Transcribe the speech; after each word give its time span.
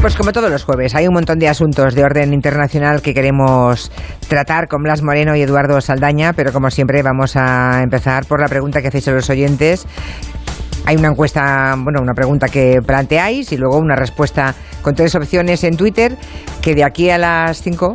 Pues 0.00 0.16
como 0.16 0.32
todos 0.32 0.50
los 0.50 0.64
jueves, 0.64 0.94
hay 0.94 1.06
un 1.06 1.12
montón 1.12 1.38
de 1.38 1.46
asuntos 1.46 1.94
de 1.94 2.02
orden 2.02 2.32
internacional 2.32 3.02
que 3.02 3.12
queremos 3.12 3.92
tratar 4.28 4.66
con 4.66 4.82
Blas 4.82 5.02
Moreno 5.02 5.36
y 5.36 5.42
Eduardo 5.42 5.78
Saldaña, 5.82 6.32
pero 6.32 6.54
como 6.54 6.70
siempre 6.70 7.02
vamos 7.02 7.36
a 7.36 7.82
empezar 7.82 8.24
por 8.24 8.40
la 8.40 8.48
pregunta 8.48 8.80
que 8.80 8.88
hacéis 8.88 9.08
a 9.08 9.12
los 9.12 9.28
oyentes. 9.28 9.86
Hay 10.86 10.96
una 10.96 11.08
encuesta, 11.08 11.74
bueno, 11.76 12.00
una 12.00 12.14
pregunta 12.14 12.48
que 12.48 12.80
planteáis 12.80 13.52
y 13.52 13.58
luego 13.58 13.76
una 13.76 13.94
respuesta 13.94 14.54
con 14.80 14.94
tres 14.94 15.14
opciones 15.14 15.64
en 15.64 15.76
Twitter 15.76 16.16
que 16.62 16.74
de 16.74 16.82
aquí 16.82 17.10
a 17.10 17.18
las 17.18 17.60
5 17.60 17.94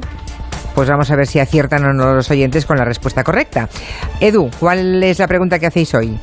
pues 0.75 0.87
vamos 0.87 1.09
a 1.09 1.15
ver 1.15 1.25
si 1.25 1.39
aciertan 1.39 1.85
o 1.85 1.93
no 1.93 2.13
los 2.13 2.29
oyentes 2.29 2.67
con 2.67 2.77
la 2.77 2.85
respuesta 2.85 3.23
correcta. 3.23 3.67
Edu, 4.19 4.51
¿cuál 4.59 5.03
es 5.03 5.17
la 5.17 5.27
pregunta 5.27 5.57
que 5.57 5.65
hacéis 5.65 5.95
hoy? 5.95 6.19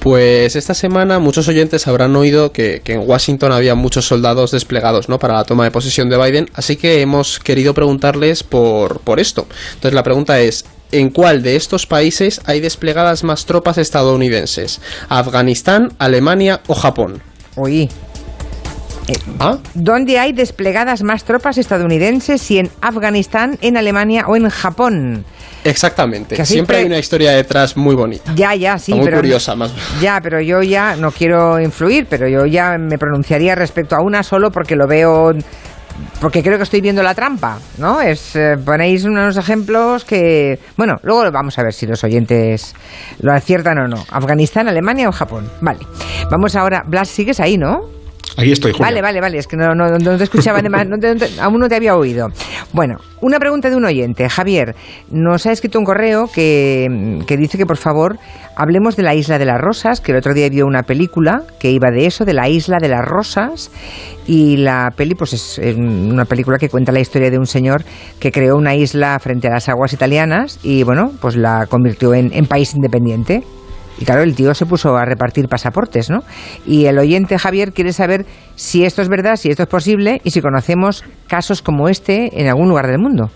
Pues 0.00 0.54
esta 0.54 0.74
semana 0.74 1.18
muchos 1.18 1.48
oyentes 1.48 1.88
habrán 1.88 2.14
oído 2.14 2.52
que, 2.52 2.82
en 2.84 3.02
Washington 3.08 3.52
había 3.52 3.74
muchos 3.74 4.06
soldados 4.06 4.52
desplegados 4.52 5.08
¿no? 5.08 5.18
para 5.18 5.34
la 5.34 5.44
toma 5.44 5.64
de 5.64 5.70
posesión 5.72 6.08
de 6.08 6.16
Biden, 6.16 6.48
así 6.54 6.76
que 6.76 7.00
hemos 7.00 7.40
querido 7.40 7.74
preguntarles 7.74 8.44
por, 8.44 9.00
por 9.00 9.18
esto. 9.18 9.46
Entonces 9.74 9.94
la 9.94 10.04
pregunta 10.04 10.38
es, 10.40 10.64
¿en 10.92 11.10
cuál 11.10 11.42
de 11.42 11.56
estos 11.56 11.86
países 11.86 12.40
hay 12.44 12.60
desplegadas 12.60 13.24
más 13.24 13.44
tropas 13.44 13.76
estadounidenses? 13.76 14.80
¿Afganistán, 15.08 15.92
Alemania 15.98 16.60
o 16.68 16.74
Japón? 16.74 17.20
Eh, 17.66 17.88
¿Ah? 19.38 19.58
¿Dónde 19.74 20.18
hay 20.18 20.32
desplegadas 20.32 21.02
más 21.02 21.24
tropas 21.24 21.58
estadounidenses? 21.58 22.42
¿Si 22.42 22.58
en 22.58 22.70
Afganistán, 22.80 23.58
en 23.60 23.76
Alemania 23.76 24.24
o 24.26 24.36
en 24.36 24.48
Japón? 24.48 25.24
Exactamente. 25.64 26.44
Siempre 26.44 26.78
hay 26.78 26.86
una 26.86 26.98
historia 26.98 27.32
detrás 27.32 27.76
muy 27.76 27.94
bonita. 27.94 28.32
Ya, 28.34 28.54
ya, 28.54 28.78
sí. 28.78 28.94
muy 28.94 29.10
curiosa, 29.10 29.54
más. 29.54 29.72
Ya, 30.00 30.20
pero 30.22 30.40
yo 30.40 30.62
ya 30.62 30.96
no 30.96 31.10
quiero 31.10 31.60
influir, 31.60 32.06
pero 32.08 32.28
yo 32.28 32.46
ya 32.46 32.76
me 32.78 32.98
pronunciaría 32.98 33.54
respecto 33.54 33.96
a 33.96 34.02
una 34.02 34.22
solo 34.22 34.50
porque 34.50 34.76
lo 34.76 34.86
veo 34.86 35.32
porque 36.20 36.42
creo 36.42 36.56
que 36.58 36.62
estoy 36.62 36.80
viendo 36.80 37.02
la 37.02 37.14
trampa, 37.14 37.58
¿no? 37.78 38.00
Es 38.00 38.36
eh, 38.36 38.56
ponéis 38.64 39.04
unos 39.04 39.36
ejemplos 39.36 40.04
que, 40.04 40.58
bueno, 40.76 40.94
luego 41.02 41.30
vamos 41.32 41.58
a 41.58 41.62
ver 41.62 41.72
si 41.72 41.86
los 41.86 42.04
oyentes 42.04 42.74
lo 43.20 43.32
aciertan 43.32 43.78
o 43.78 43.88
no. 43.88 44.04
Afganistán, 44.10 44.68
Alemania 44.68 45.08
o 45.08 45.12
Japón. 45.12 45.50
Vale. 45.60 45.80
Vamos 46.30 46.54
ahora, 46.54 46.82
Blas, 46.86 47.08
sigues 47.08 47.40
ahí, 47.40 47.56
¿no? 47.56 47.97
Ahí 48.38 48.52
estoy. 48.52 48.72
Vale, 48.78 49.02
vale, 49.02 49.20
vale, 49.20 49.38
es 49.38 49.48
que 49.48 49.56
no, 49.56 49.74
no, 49.74 49.88
no 49.98 50.16
te 50.16 50.22
escuchaba, 50.22 50.60
aún 50.60 51.58
no 51.58 51.68
te 51.68 51.74
había 51.74 51.96
oído. 51.96 52.28
Bueno, 52.72 52.98
una 53.20 53.40
pregunta 53.40 53.68
de 53.68 53.74
un 53.74 53.84
oyente. 53.84 54.28
Javier, 54.28 54.76
nos 55.10 55.44
ha 55.46 55.50
escrito 55.50 55.80
un 55.80 55.84
correo 55.84 56.30
que, 56.32 57.18
que 57.26 57.36
dice 57.36 57.58
que 57.58 57.66
por 57.66 57.78
favor 57.78 58.16
hablemos 58.54 58.94
de 58.94 59.02
la 59.02 59.16
Isla 59.16 59.38
de 59.40 59.44
las 59.44 59.60
Rosas, 59.60 60.00
que 60.00 60.12
el 60.12 60.18
otro 60.18 60.34
día 60.34 60.48
vio 60.50 60.66
una 60.66 60.84
película 60.84 61.42
que 61.58 61.72
iba 61.72 61.90
de 61.90 62.06
eso, 62.06 62.24
de 62.24 62.32
la 62.32 62.48
Isla 62.48 62.76
de 62.80 62.88
las 62.88 63.04
Rosas, 63.04 63.72
y 64.28 64.58
la 64.58 64.92
peli 64.94 65.16
pues 65.16 65.32
es 65.32 65.76
una 65.76 66.24
película 66.24 66.58
que 66.58 66.68
cuenta 66.68 66.92
la 66.92 67.00
historia 67.00 67.32
de 67.32 67.38
un 67.38 67.46
señor 67.46 67.82
que 68.20 68.30
creó 68.30 68.54
una 68.54 68.76
isla 68.76 69.18
frente 69.18 69.48
a 69.48 69.50
las 69.50 69.68
aguas 69.68 69.92
italianas 69.92 70.60
y 70.62 70.84
bueno, 70.84 71.10
pues 71.20 71.34
la 71.34 71.66
convirtió 71.66 72.14
en, 72.14 72.32
en 72.32 72.46
país 72.46 72.72
independiente. 72.72 73.42
Y 74.00 74.04
claro, 74.04 74.22
el 74.22 74.34
tío 74.34 74.54
se 74.54 74.66
puso 74.66 74.96
a 74.96 75.04
repartir 75.04 75.48
pasaportes, 75.48 76.08
¿no? 76.10 76.22
Y 76.66 76.86
el 76.86 76.98
oyente 76.98 77.38
Javier 77.38 77.72
quiere 77.72 77.92
saber 77.92 78.26
si 78.54 78.84
esto 78.84 79.02
es 79.02 79.08
verdad, 79.08 79.36
si 79.36 79.50
esto 79.50 79.64
es 79.64 79.68
posible 79.68 80.20
y 80.24 80.30
si 80.30 80.40
conocemos 80.40 81.04
casos 81.26 81.62
como 81.62 81.88
este 81.88 82.40
en 82.40 82.48
algún 82.48 82.68
lugar 82.68 82.86
del 82.86 82.98
mundo. 82.98 83.30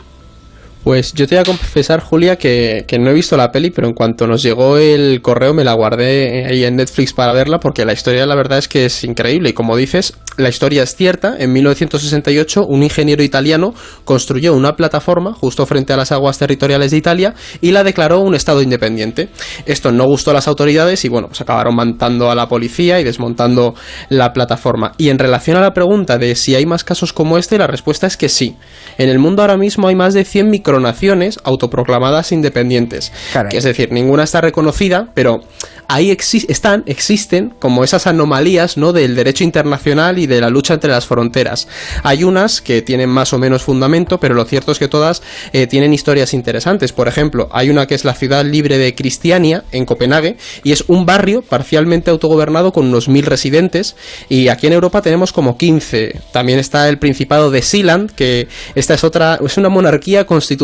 Pues 0.84 1.12
yo 1.12 1.28
te 1.28 1.36
voy 1.36 1.42
a 1.42 1.44
confesar, 1.44 2.00
Julia, 2.00 2.36
que, 2.36 2.84
no 2.98 3.10
he 3.10 3.12
visto 3.14 3.36
la 3.36 3.52
peli, 3.52 3.70
pero 3.70 3.86
en 3.86 3.94
cuanto 3.94 4.26
nos 4.26 4.42
llegó 4.42 4.78
el 4.78 5.22
correo 5.22 5.54
me 5.54 5.62
la 5.62 5.74
guardé 5.74 6.44
ahí 6.44 6.64
en 6.64 6.74
Netflix 6.74 7.12
para 7.12 7.32
verla, 7.32 7.60
porque 7.60 7.84
la 7.84 7.92
historia 7.92 8.26
la 8.26 8.34
verdad 8.34 8.58
es 8.58 8.66
que 8.66 8.86
es 8.86 9.04
increíble. 9.04 9.50
Y 9.50 9.52
como 9.52 9.76
dices, 9.76 10.14
la 10.38 10.48
historia 10.48 10.82
es 10.82 10.96
cierta. 10.96 11.36
En 11.38 11.52
1968, 11.52 12.66
un 12.66 12.82
ingeniero 12.82 13.22
italiano 13.22 13.74
construyó 14.04 14.54
una 14.54 14.74
plataforma 14.74 15.34
justo 15.34 15.66
frente 15.66 15.92
a 15.92 15.96
las 15.96 16.10
aguas 16.10 16.38
territoriales 16.38 16.90
de 16.90 16.96
Italia 16.96 17.34
y 17.60 17.70
la 17.70 17.84
declaró 17.84 18.18
un 18.18 18.34
estado 18.34 18.60
independiente. 18.60 19.28
Esto 19.66 19.92
no 19.92 20.06
gustó 20.06 20.32
a 20.32 20.34
las 20.34 20.48
autoridades 20.48 21.04
y 21.04 21.08
bueno, 21.08 21.28
pues 21.28 21.40
acabaron 21.40 21.76
matando 21.76 22.28
a 22.28 22.34
la 22.34 22.48
policía 22.48 22.98
y 22.98 23.04
desmontando 23.04 23.76
la 24.08 24.32
plataforma. 24.32 24.94
Y 24.98 25.10
en 25.10 25.20
relación 25.20 25.56
a 25.56 25.60
la 25.60 25.74
pregunta 25.74 26.18
de 26.18 26.34
si 26.34 26.56
hay 26.56 26.66
más 26.66 26.82
casos 26.82 27.12
como 27.12 27.38
este, 27.38 27.56
la 27.56 27.68
respuesta 27.68 28.08
es 28.08 28.16
que 28.16 28.28
sí. 28.28 28.56
En 28.98 29.08
el 29.08 29.20
mundo 29.20 29.42
ahora 29.42 29.56
mismo 29.56 29.86
hay 29.86 29.94
más 29.94 30.12
de 30.12 30.24
100 30.24 30.50
micro 30.50 30.71
naciones 30.80 31.38
autoproclamadas 31.44 32.32
independientes. 32.32 33.12
es 33.50 33.64
decir, 33.64 33.92
ninguna 33.92 34.24
está 34.24 34.40
reconocida, 34.40 35.08
pero 35.14 35.40
ahí 35.88 36.10
están, 36.10 36.84
existen 36.86 37.52
como 37.58 37.84
esas 37.84 38.06
anomalías 38.06 38.76
¿no? 38.76 38.92
del 38.92 39.14
derecho 39.14 39.44
internacional 39.44 40.18
y 40.18 40.26
de 40.26 40.40
la 40.40 40.48
lucha 40.48 40.74
entre 40.74 40.90
las 40.90 41.06
fronteras. 41.06 41.68
Hay 42.02 42.24
unas 42.24 42.60
que 42.60 42.82
tienen 42.82 43.10
más 43.10 43.32
o 43.32 43.38
menos 43.38 43.62
fundamento, 43.62 44.18
pero 44.18 44.34
lo 44.34 44.44
cierto 44.44 44.72
es 44.72 44.78
que 44.78 44.88
todas 44.88 45.22
eh, 45.52 45.66
tienen 45.66 45.92
historias 45.92 46.34
interesantes. 46.34 46.92
Por 46.92 47.08
ejemplo, 47.08 47.48
hay 47.52 47.70
una 47.70 47.86
que 47.86 47.94
es 47.94 48.04
la 48.04 48.14
ciudad 48.14 48.44
libre 48.44 48.78
de 48.78 48.94
Cristiania, 48.94 49.64
en 49.72 49.84
Copenhague, 49.84 50.36
y 50.64 50.72
es 50.72 50.84
un 50.88 51.04
barrio 51.04 51.42
parcialmente 51.42 52.10
autogobernado 52.10 52.72
con 52.72 52.86
unos 52.86 53.08
mil 53.08 53.26
residentes, 53.26 53.96
y 54.28 54.48
aquí 54.48 54.66
en 54.66 54.72
Europa 54.72 55.02
tenemos 55.02 55.32
como 55.32 55.58
15. 55.58 56.20
También 56.32 56.58
está 56.58 56.88
el 56.88 56.98
Principado 56.98 57.50
de 57.50 57.62
Sealand, 57.62 58.10
que 58.12 58.48
esta 58.74 58.94
es 58.94 59.04
otra, 59.04 59.38
es 59.44 59.56
una 59.58 59.68
monarquía 59.68 60.24
constitucional 60.24 60.61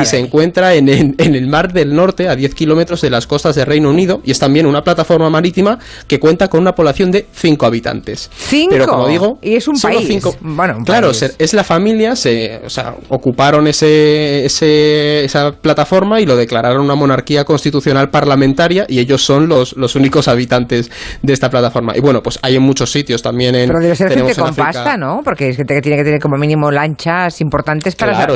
y 0.00 0.04
se 0.04 0.18
encuentra 0.18 0.74
en, 0.74 0.88
en 0.88 1.34
el 1.34 1.46
Mar 1.46 1.72
del 1.72 1.94
Norte, 1.94 2.28
a 2.28 2.36
10 2.36 2.54
kilómetros 2.54 3.00
de 3.00 3.10
las 3.10 3.26
costas 3.26 3.54
del 3.54 3.66
Reino 3.66 3.90
Unido, 3.90 4.20
y 4.24 4.30
es 4.30 4.38
también 4.38 4.66
una 4.66 4.82
plataforma 4.82 5.30
marítima 5.30 5.78
que 6.06 6.18
cuenta 6.18 6.48
con 6.48 6.60
una 6.60 6.74
población 6.74 7.10
de 7.10 7.26
5 7.32 7.66
habitantes. 7.66 8.30
¿Cinco? 8.36 8.70
Pero 8.70 8.86
como 8.86 9.08
digo, 9.08 9.38
y 9.42 9.56
es 9.56 9.68
un 9.68 9.78
país. 9.80 10.22
Bueno, 10.40 10.78
claro, 10.84 11.10
es 11.10 11.54
la 11.54 11.64
familia, 11.64 12.16
se, 12.16 12.60
o 12.64 12.70
sea, 12.70 12.94
ocuparon 13.08 13.66
ese, 13.66 14.44
ese, 14.44 15.24
esa 15.24 15.52
plataforma 15.52 16.20
y 16.20 16.26
lo 16.26 16.36
declararon 16.36 16.82
una 16.82 16.94
monarquía 16.94 17.44
constitucional 17.44 18.10
parlamentaria 18.10 18.86
y 18.88 18.98
ellos 18.98 19.22
son 19.22 19.48
los, 19.48 19.76
los 19.76 19.94
únicos 19.96 20.28
habitantes 20.28 20.90
de 21.22 21.32
esta 21.32 21.50
plataforma. 21.50 21.96
Y 21.96 22.00
bueno, 22.00 22.22
pues 22.22 22.38
hay 22.42 22.56
en 22.56 22.62
muchos 22.62 22.90
sitios 22.90 23.22
también 23.22 23.54
en. 23.54 23.68
Pero 23.68 23.80
debe 23.80 23.96
ser 23.96 24.12
gente 24.12 24.34
con 24.34 24.54
pasta, 24.54 24.96
¿no? 24.96 25.20
Porque 25.24 25.50
es 25.50 25.56
que 25.56 25.64
tiene 25.64 25.96
que 25.96 26.04
tener 26.04 26.20
como 26.20 26.36
mínimo 26.36 26.70
lanchas 26.70 27.40
importantes 27.40 27.94
para, 27.94 28.26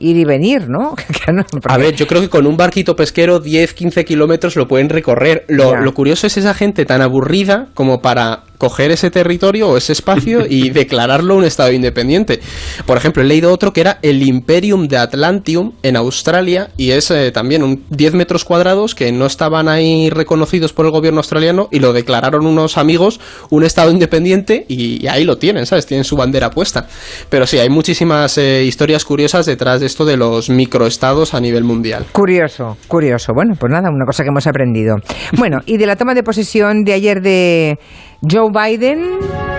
ir 0.00 0.16
y 0.16 0.24
venir, 0.24 0.68
¿no? 0.68 0.96
A 1.64 1.76
ver, 1.76 1.94
yo 1.94 2.06
creo 2.06 2.20
que 2.20 2.28
con 2.28 2.46
un 2.46 2.56
barquito 2.56 2.96
pesquero 2.96 3.38
10, 3.38 3.74
15 3.74 4.04
kilómetros 4.04 4.56
lo 4.56 4.66
pueden 4.66 4.88
recorrer 4.88 5.44
lo, 5.48 5.94
curioso 5.94 6.26
es 6.26 6.36
esa 6.36 6.54
gente 6.54 6.86
tan 6.86 7.02
aburrida 7.02 7.68
como 7.74 8.00
para 8.00 8.40
coger 8.60 8.90
ese 8.90 9.10
territorio 9.10 9.70
o 9.70 9.76
ese 9.78 9.92
espacio 9.92 10.44
y 10.46 10.68
declararlo 10.80 11.34
un 11.34 11.44
estado 11.44 11.72
independiente. 11.72 12.40
Por 12.84 12.98
ejemplo, 12.98 13.22
he 13.22 13.26
leído 13.26 13.52
otro 13.52 13.72
que 13.72 13.80
era 13.80 13.98
el 14.02 14.22
Imperium 14.22 14.86
de 14.86 14.98
Atlantium 14.98 15.72
en 15.82 15.96
Australia 15.96 16.68
y 16.76 16.90
es 16.90 17.10
eh, 17.10 17.32
también 17.32 17.62
un 17.62 17.84
10 17.88 18.14
metros 18.14 18.44
cuadrados 18.44 18.94
que 18.94 19.10
no 19.12 19.24
estaban 19.24 19.66
ahí 19.66 20.10
reconocidos 20.10 20.74
por 20.74 20.84
el 20.84 20.92
gobierno 20.92 21.20
australiano 21.20 21.68
y 21.72 21.80
lo 21.80 21.94
declararon 21.94 22.46
unos 22.46 22.76
amigos 22.76 23.18
un 23.48 23.64
estado 23.64 23.90
independiente 23.90 24.66
y, 24.68 25.06
ahí 25.06 25.24
lo 25.24 25.38
tienen, 25.38 25.64
¿sabes? 25.64 25.86
Tienen 25.86 26.04
su 26.04 26.16
bandera 26.16 26.50
puesta. 26.50 26.86
Pero 27.30 27.46
sí, 27.46 27.58
hay 27.58 27.70
muchísimas 27.70 28.36
eh, 28.36 28.62
historias 28.64 29.06
curiosas 29.06 29.46
detrás 29.46 29.80
de 29.80 29.86
esto 29.86 30.04
de 30.04 30.18
los 30.18 30.50
microestados 30.50 31.32
a 31.32 31.40
nivel 31.40 31.64
mundial. 31.64 32.04
Curioso, 32.12 32.76
curioso. 32.86 33.32
Bueno, 33.34 33.54
pues 33.58 33.72
nada, 33.72 33.88
una 33.90 34.04
cosa 34.04 34.22
que 34.22 34.28
hemos 34.28 34.46
aprendido. 34.46 34.96
Bueno, 35.38 35.60
y 35.64 35.78
de 35.78 35.86
la 35.86 35.96
toma 35.96 36.14
de 36.14 36.22
posesión 36.22 36.84
de 36.84 36.92
ayer 36.92 37.22
de 37.22 37.78
Joe 38.22 38.50
Biden. 38.50 39.49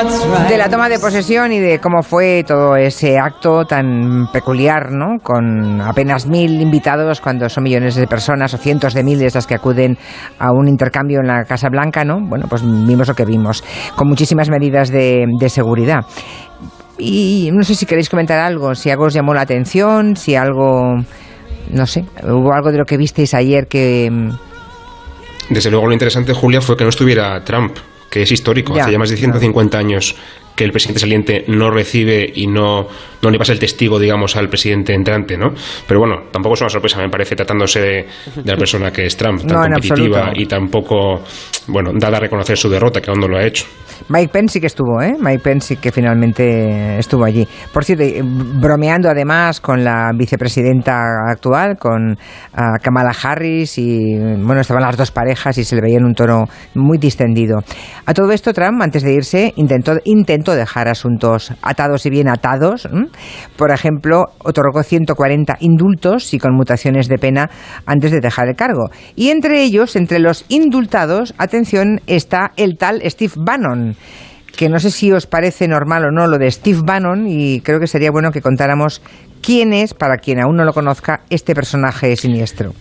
De 0.00 0.56
la 0.56 0.70
toma 0.70 0.88
de 0.88 0.98
posesión 0.98 1.52
y 1.52 1.58
de 1.58 1.78
cómo 1.78 2.02
fue 2.02 2.42
todo 2.46 2.74
ese 2.74 3.18
acto 3.18 3.66
tan 3.66 4.28
peculiar, 4.32 4.92
¿no? 4.92 5.18
Con 5.22 5.78
apenas 5.82 6.26
mil 6.26 6.62
invitados 6.62 7.20
cuando 7.20 7.50
son 7.50 7.64
millones 7.64 7.96
de 7.96 8.06
personas 8.06 8.54
o 8.54 8.56
cientos 8.56 8.94
de 8.94 9.04
miles 9.04 9.34
las 9.34 9.46
que 9.46 9.56
acuden 9.56 9.98
a 10.38 10.52
un 10.52 10.68
intercambio 10.68 11.20
en 11.20 11.26
la 11.26 11.44
Casa 11.44 11.68
Blanca, 11.68 12.02
¿no? 12.02 12.18
Bueno, 12.18 12.46
pues 12.48 12.62
vimos 12.62 13.08
lo 13.08 13.14
que 13.14 13.26
vimos, 13.26 13.62
con 13.94 14.08
muchísimas 14.08 14.48
medidas 14.48 14.90
de, 14.90 15.26
seguridad. 15.48 16.00
Y 16.98 17.50
no 17.52 17.62
sé 17.62 17.74
si 17.74 17.84
queréis 17.84 18.08
comentar 18.08 18.38
algo, 18.38 18.74
si 18.74 18.88
algo 18.88 19.04
os 19.04 19.12
llamó 19.12 19.34
la 19.34 19.42
atención, 19.42 20.16
si 20.16 20.34
algo, 20.34 20.94
no 21.72 21.86
sé, 21.86 22.06
hubo 22.22 22.54
algo 22.54 22.72
de 22.72 22.78
lo 22.78 22.86
que 22.86 22.96
visteis 22.96 23.34
ayer 23.34 23.66
que... 23.66 24.10
Desde 25.50 25.70
luego 25.70 25.88
lo 25.88 25.92
interesante, 25.92 26.32
Julia, 26.32 26.62
fue 26.62 26.74
que 26.78 26.84
no 26.84 26.90
estuviera 26.90 27.44
Trump 27.44 27.76
que 28.10 28.22
es 28.22 28.32
histórico, 28.32 28.74
hace 28.74 28.92
ya 28.92 28.98
más 28.98 29.10
de 29.10 29.16
150 29.16 29.78
años 29.78 30.16
que 30.60 30.64
el 30.64 30.72
presidente 30.72 31.00
saliente 31.00 31.44
no 31.48 31.70
recibe 31.70 32.30
y 32.34 32.46
no, 32.46 32.86
no 33.22 33.30
le 33.30 33.38
pasa 33.38 33.54
el 33.54 33.58
testigo, 33.58 33.98
digamos, 33.98 34.36
al 34.36 34.50
presidente 34.50 34.92
entrante, 34.92 35.38
¿no? 35.38 35.54
Pero 35.88 36.00
bueno, 36.00 36.24
tampoco 36.30 36.52
es 36.52 36.60
una 36.60 36.68
sorpresa, 36.68 36.98
me 37.00 37.08
parece, 37.08 37.34
tratándose 37.34 37.80
de, 37.80 38.06
la 38.44 38.58
persona 38.58 38.90
que 38.90 39.06
es 39.06 39.16
Trump, 39.16 39.40
tan 39.46 39.72
competitiva 39.72 40.32
y 40.34 40.44
tampoco, 40.44 41.22
bueno, 41.68 41.92
dada 41.94 42.18
a 42.18 42.20
reconocer 42.20 42.58
su 42.58 42.68
derrota, 42.68 43.00
que 43.00 43.10
aún 43.10 43.20
no 43.20 43.26
lo 43.26 43.38
ha 43.38 43.46
hecho. 43.46 43.64
Mike 44.08 44.32
Pence 44.32 44.54
sí 44.54 44.60
que 44.60 44.66
estuvo, 44.66 45.00
¿eh? 45.02 45.14
Mike 45.18 45.40
Pence 45.40 45.68
sí 45.68 45.76
que 45.76 45.92
finalmente 45.92 46.98
estuvo 46.98 47.24
allí. 47.24 47.46
Por 47.72 47.84
cierto, 47.84 48.04
bromeando 48.58 49.10
además 49.10 49.60
con 49.60 49.84
la 49.84 50.10
vicepresidenta 50.14 50.98
actual, 51.30 51.76
con 51.78 52.18
ah, 52.54 52.78
Kamala 52.82 53.12
Harris, 53.22 53.78
y 53.78 54.16
bueno, 54.42 54.60
estaban 54.60 54.82
las 54.82 54.96
dos 54.96 55.10
parejas 55.10 55.58
y 55.58 55.64
se 55.64 55.76
le 55.76 55.82
veía 55.82 55.98
en 55.98 56.04
un 56.04 56.14
tono 56.14 56.44
muy 56.74 56.98
distendido. 56.98 57.58
A 58.06 58.14
todo 58.14 58.32
esto, 58.32 58.52
Trump, 58.52 58.80
antes 58.82 59.02
de 59.02 59.12
irse, 59.12 59.52
intentó, 59.56 59.92
intentó 60.04 60.49
dejar 60.56 60.88
asuntos 60.88 61.52
atados 61.62 62.06
y 62.06 62.10
bien 62.10 62.28
atados. 62.28 62.88
Por 63.56 63.70
ejemplo, 63.70 64.26
otorgó 64.38 64.82
140 64.82 65.56
indultos 65.60 66.34
y 66.34 66.38
conmutaciones 66.38 67.08
de 67.08 67.18
pena 67.18 67.50
antes 67.86 68.10
de 68.10 68.20
dejar 68.20 68.48
el 68.48 68.56
cargo. 68.56 68.90
Y 69.16 69.30
entre 69.30 69.62
ellos, 69.62 69.96
entre 69.96 70.18
los 70.18 70.44
indultados, 70.48 71.34
atención, 71.38 72.00
está 72.06 72.52
el 72.56 72.76
tal 72.78 73.02
Steve 73.04 73.34
Bannon 73.36 73.96
que 74.56 74.68
no 74.68 74.78
sé 74.78 74.90
si 74.90 75.12
os 75.12 75.26
parece 75.26 75.68
normal 75.68 76.04
o 76.04 76.10
no 76.10 76.26
lo 76.26 76.36
de 76.36 76.50
Steve 76.50 76.80
Bannon 76.84 77.26
y 77.28 77.60
creo 77.60 77.78
que 77.78 77.86
sería 77.86 78.10
bueno 78.10 78.32
que 78.32 78.42
contáramos 78.42 79.00
quién 79.40 79.72
es, 79.72 79.94
para 79.94 80.18
quien 80.18 80.40
aún 80.40 80.56
no 80.56 80.64
lo 80.64 80.72
conozca, 80.72 81.20
este 81.30 81.54
personaje 81.54 82.14
siniestro. 82.16 82.72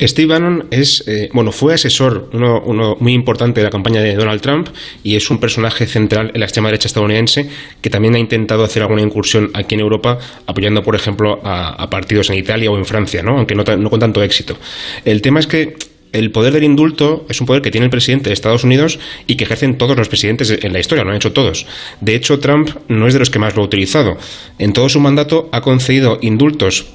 Steve 0.00 0.26
Bannon 0.26 0.66
es, 0.70 1.04
eh, 1.06 1.30
bueno, 1.32 1.52
fue 1.52 1.74
asesor, 1.74 2.28
uno, 2.32 2.96
muy 3.00 3.14
importante 3.14 3.60
de 3.60 3.64
la 3.64 3.70
campaña 3.70 4.02
de 4.02 4.14
Donald 4.14 4.40
Trump 4.42 4.68
y 5.02 5.16
es 5.16 5.30
un 5.30 5.38
personaje 5.38 5.86
central 5.86 6.30
en 6.34 6.40
la 6.40 6.46
extrema 6.46 6.68
derecha 6.68 6.88
estadounidense 6.88 7.48
que 7.80 7.88
también 7.88 8.14
ha 8.14 8.18
intentado 8.18 8.62
hacer 8.64 8.82
alguna 8.82 9.02
incursión 9.02 9.50
aquí 9.54 9.74
en 9.74 9.80
Europa, 9.80 10.18
apoyando, 10.46 10.82
por 10.82 10.94
ejemplo, 10.94 11.40
a, 11.42 11.88
partidos 11.88 12.28
en 12.30 12.36
Italia 12.36 12.70
o 12.70 12.76
en 12.76 12.84
Francia, 12.84 13.22
¿no? 13.22 13.38
aunque 13.38 13.54
no, 13.54 13.64
no 13.64 13.90
con 13.90 14.00
tanto 14.00 14.22
éxito. 14.22 14.56
El 15.04 15.22
tema 15.22 15.40
es 15.40 15.46
que 15.46 15.76
el 16.12 16.30
poder 16.30 16.52
del 16.52 16.64
indulto 16.64 17.26
es 17.28 17.40
un 17.40 17.46
poder 17.46 17.62
que 17.62 17.70
tiene 17.70 17.84
el 17.84 17.90
presidente 17.90 18.30
de 18.30 18.34
Estados 18.34 18.64
Unidos 18.64 18.98
y 19.26 19.36
que 19.36 19.44
ejercen 19.44 19.76
todos 19.76 19.96
los 19.96 20.08
presidentes 20.08 20.50
en 20.50 20.72
la 20.72 20.78
historia, 20.78 21.04
lo 21.04 21.10
han 21.10 21.16
hecho 21.16 21.32
todos. 21.32 21.66
De 22.00 22.14
hecho, 22.14 22.38
Trump 22.38 22.70
no 22.88 23.06
es 23.06 23.12
de 23.12 23.18
los 23.18 23.30
que 23.30 23.38
más 23.38 23.56
lo 23.56 23.62
ha 23.62 23.66
utilizado. 23.66 24.16
En 24.58 24.72
todo 24.72 24.88
su 24.88 25.00
mandato 25.00 25.48
ha 25.52 25.60
concedido 25.60 26.18
indultos 26.22 26.86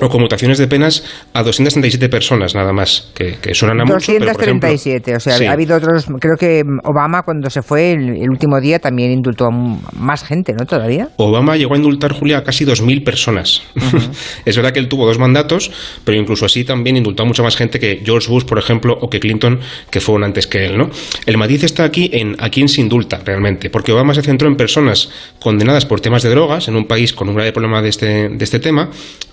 o 0.00 0.08
conmutaciones 0.08 0.58
de 0.58 0.66
penas 0.66 1.04
a 1.32 1.42
237 1.42 2.08
personas 2.08 2.54
nada 2.54 2.72
más, 2.72 3.10
que, 3.14 3.36
que 3.40 3.54
suenan 3.54 3.80
a 3.80 3.84
237, 3.84 5.16
o 5.16 5.20
sea, 5.20 5.50
ha 5.50 5.52
habido 5.52 5.76
otros, 5.76 6.06
creo 6.20 6.36
que 6.36 6.62
Obama 6.84 7.22
cuando 7.22 7.50
se 7.50 7.62
fue 7.62 7.92
el, 7.92 8.28
último 8.30 8.60
día 8.60 8.78
también 8.78 9.10
indultó 9.10 9.46
a 9.46 9.50
más 9.50 10.24
gente, 10.24 10.52
¿no? 10.52 10.66
Todavía. 10.66 11.08
Obama 11.16 11.56
llegó 11.56 11.74
a 11.74 11.76
indultar, 11.76 12.12
Julia, 12.12 12.38
a 12.38 12.44
casi 12.44 12.64
2.000 12.64 13.04
personas. 13.04 13.62
es 14.44 14.56
verdad 14.56 14.72
que 14.72 14.80
él 14.80 14.88
tuvo 14.88 15.06
dos 15.06 15.18
mandatos, 15.18 15.70
pero 16.04 16.18
incluso 16.18 16.46
así 16.46 16.64
también 16.64 16.96
indultó 16.96 17.22
a 17.22 17.26
mucha 17.26 17.42
más 17.42 17.56
gente 17.56 17.78
que 17.78 18.02
George 18.04 18.28
Bush, 18.30 18.44
por 18.44 18.58
ejemplo, 18.58 18.96
o 19.00 19.08
que 19.08 19.20
Clinton, 19.20 19.60
que 19.90 20.00
fueron 20.00 20.24
antes 20.24 20.46
que 20.46 20.66
él, 20.66 20.76
¿no? 20.76 20.90
El 21.26 21.38
matiz 21.38 21.64
está 21.64 21.84
aquí 21.84 22.10
en 22.12 22.36
a 22.38 22.50
quién 22.50 22.68
se 22.68 22.80
indulta 22.80 23.20
realmente, 23.24 23.70
porque 23.70 23.92
Obama 23.92 24.14
se 24.14 24.22
centró 24.22 24.48
en 24.48 24.56
personas 24.56 25.10
condenadas 25.40 25.86
por 25.86 26.00
temas 26.00 26.22
de 26.22 26.30
drogas, 26.30 26.68
en 26.68 26.76
un 26.76 26.86
país 26.86 27.12
con 27.12 27.28
un 27.28 27.34
grave 27.34 27.52
problema 27.52 27.82
de 27.82 27.88
este, 27.88 28.28
de 28.28 28.44
este 28.44 28.58
tema, 28.58 28.90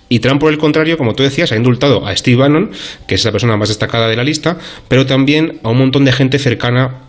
y 0.07 0.19
Trump, 0.19 0.39
por 0.39 0.51
el 0.51 0.57
contrario, 0.57 0.97
como 0.97 1.15
tú 1.15 1.23
decías, 1.23 1.51
ha 1.51 1.55
indultado 1.55 2.05
a 2.05 2.15
Steve 2.15 2.37
Bannon, 2.37 2.71
que 3.07 3.15
es 3.15 3.25
la 3.25 3.31
persona 3.31 3.57
más 3.57 3.69
destacada 3.69 4.07
de 4.07 4.15
la 4.15 4.23
lista, 4.23 4.57
pero 4.87 5.05
también 5.05 5.59
a 5.63 5.69
un 5.69 5.77
montón 5.77 6.05
de 6.05 6.11
gente 6.11 6.37
cercana 6.39 7.01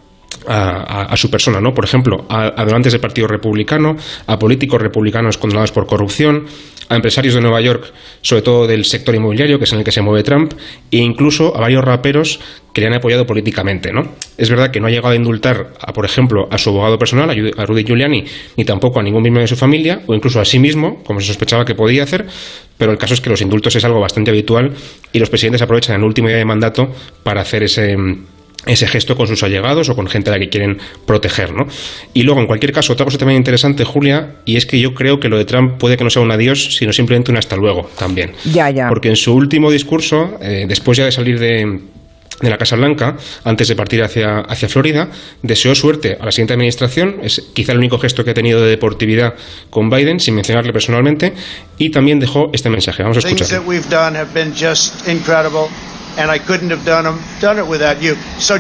a, 0.46 1.16
su 1.16 1.30
persona, 1.30 1.60
¿no? 1.60 1.74
Por 1.74 1.84
ejemplo, 1.84 2.24
a, 2.28 2.64
donantes 2.64 2.92
del 2.92 3.00
Partido 3.00 3.26
Republicano, 3.26 3.96
a 4.26 4.38
políticos 4.38 4.80
republicanos 4.80 5.38
condenados 5.38 5.72
por 5.72 5.86
corrupción, 5.86 6.46
a 6.88 6.94
empresarios 6.94 7.34
de 7.34 7.40
Nueva 7.40 7.60
York, 7.60 7.92
sobre 8.20 8.42
todo 8.42 8.66
del 8.66 8.84
sector 8.84 9.14
inmobiliario, 9.14 9.58
que 9.58 9.64
es 9.64 9.72
en 9.72 9.80
el 9.80 9.84
que 9.84 9.90
se 9.90 10.02
mueve 10.02 10.22
Trump, 10.22 10.52
e 10.90 10.98
incluso 10.98 11.56
a 11.56 11.60
varios 11.60 11.84
raperos 11.84 12.38
que 12.72 12.80
le 12.80 12.86
han 12.86 12.94
apoyado 12.94 13.26
políticamente, 13.26 13.92
¿no? 13.92 14.12
Es 14.36 14.50
verdad 14.50 14.70
que 14.70 14.78
no 14.78 14.86
ha 14.86 14.90
llegado 14.90 15.08
a 15.08 15.16
indultar, 15.16 15.72
a, 15.80 15.92
por 15.92 16.04
ejemplo, 16.04 16.46
a 16.50 16.58
su 16.58 16.70
abogado 16.70 16.98
personal, 16.98 17.30
a 17.56 17.66
Rudy 17.66 17.84
Giuliani, 17.84 18.24
ni 18.56 18.64
tampoco 18.64 19.00
a 19.00 19.02
ningún 19.02 19.22
miembro 19.22 19.40
de 19.40 19.48
su 19.48 19.56
familia, 19.56 20.02
o 20.06 20.14
incluso 20.14 20.40
a 20.40 20.44
sí 20.44 20.58
mismo, 20.58 21.02
como 21.02 21.20
se 21.20 21.26
sospechaba 21.26 21.64
que 21.64 21.74
podía 21.74 22.04
hacer, 22.04 22.26
pero 22.78 22.92
el 22.92 22.98
caso 22.98 23.14
es 23.14 23.20
que 23.20 23.30
los 23.30 23.40
indultos 23.40 23.74
es 23.74 23.84
algo 23.84 24.00
bastante 24.00 24.30
habitual 24.30 24.72
y 25.12 25.18
los 25.18 25.30
presidentes 25.30 25.62
aprovechan 25.62 25.96
el 25.96 26.04
último 26.04 26.28
día 26.28 26.36
de 26.36 26.44
mandato 26.44 26.88
para 27.24 27.40
hacer 27.40 27.62
ese 27.62 27.96
ese 28.64 28.86
gesto 28.86 29.16
con 29.16 29.26
sus 29.26 29.42
allegados 29.42 29.88
o 29.88 29.94
con 29.94 30.06
gente 30.08 30.30
a 30.30 30.34
la 30.34 30.38
que 30.38 30.48
quieren 30.48 30.78
proteger, 31.04 31.52
¿no? 31.52 31.66
Y 32.14 32.22
luego, 32.22 32.40
en 32.40 32.46
cualquier 32.46 32.72
caso, 32.72 32.92
otra 32.92 33.04
cosa 33.04 33.18
también 33.18 33.38
interesante, 33.38 33.84
Julia, 33.84 34.36
y 34.44 34.56
es 34.56 34.66
que 34.66 34.80
yo 34.80 34.94
creo 34.94 35.20
que 35.20 35.28
lo 35.28 35.38
de 35.38 35.44
Trump 35.44 35.78
puede 35.78 35.96
que 35.96 36.04
no 36.04 36.10
sea 36.10 36.22
un 36.22 36.30
adiós, 36.30 36.76
sino 36.76 36.92
simplemente 36.92 37.30
un 37.30 37.36
hasta 37.36 37.56
luego 37.56 37.88
también. 37.98 38.32
Ya, 38.52 38.70
ya. 38.70 38.88
Porque 38.88 39.08
en 39.08 39.16
su 39.16 39.34
último 39.34 39.70
discurso, 39.70 40.38
eh, 40.40 40.64
después 40.68 40.98
ya 40.98 41.04
de 41.04 41.12
salir 41.12 41.38
de, 41.38 41.80
de 42.40 42.50
la 42.50 42.58
Casa 42.58 42.76
Blanca, 42.76 43.16
antes 43.44 43.68
de 43.68 43.76
partir 43.76 44.02
hacia, 44.02 44.40
hacia 44.40 44.68
Florida, 44.68 45.08
deseó 45.42 45.74
suerte 45.74 46.16
a 46.20 46.24
la 46.24 46.32
siguiente 46.32 46.54
administración, 46.54 47.16
es 47.22 47.40
quizá 47.54 47.72
el 47.72 47.78
único 47.78 47.98
gesto 47.98 48.24
que 48.24 48.30
ha 48.32 48.34
tenido 48.34 48.60
de 48.62 48.68
deportividad 48.68 49.34
con 49.70 49.88
Biden, 49.88 50.20
sin 50.20 50.34
mencionarle 50.34 50.72
personalmente, 50.72 51.34
y 51.78 51.90
también 51.90 52.18
dejó 52.18 52.50
este 52.52 52.70
mensaje. 52.70 53.02
Vamos 53.02 53.16
a 53.16 53.20
escuchar 53.20 53.48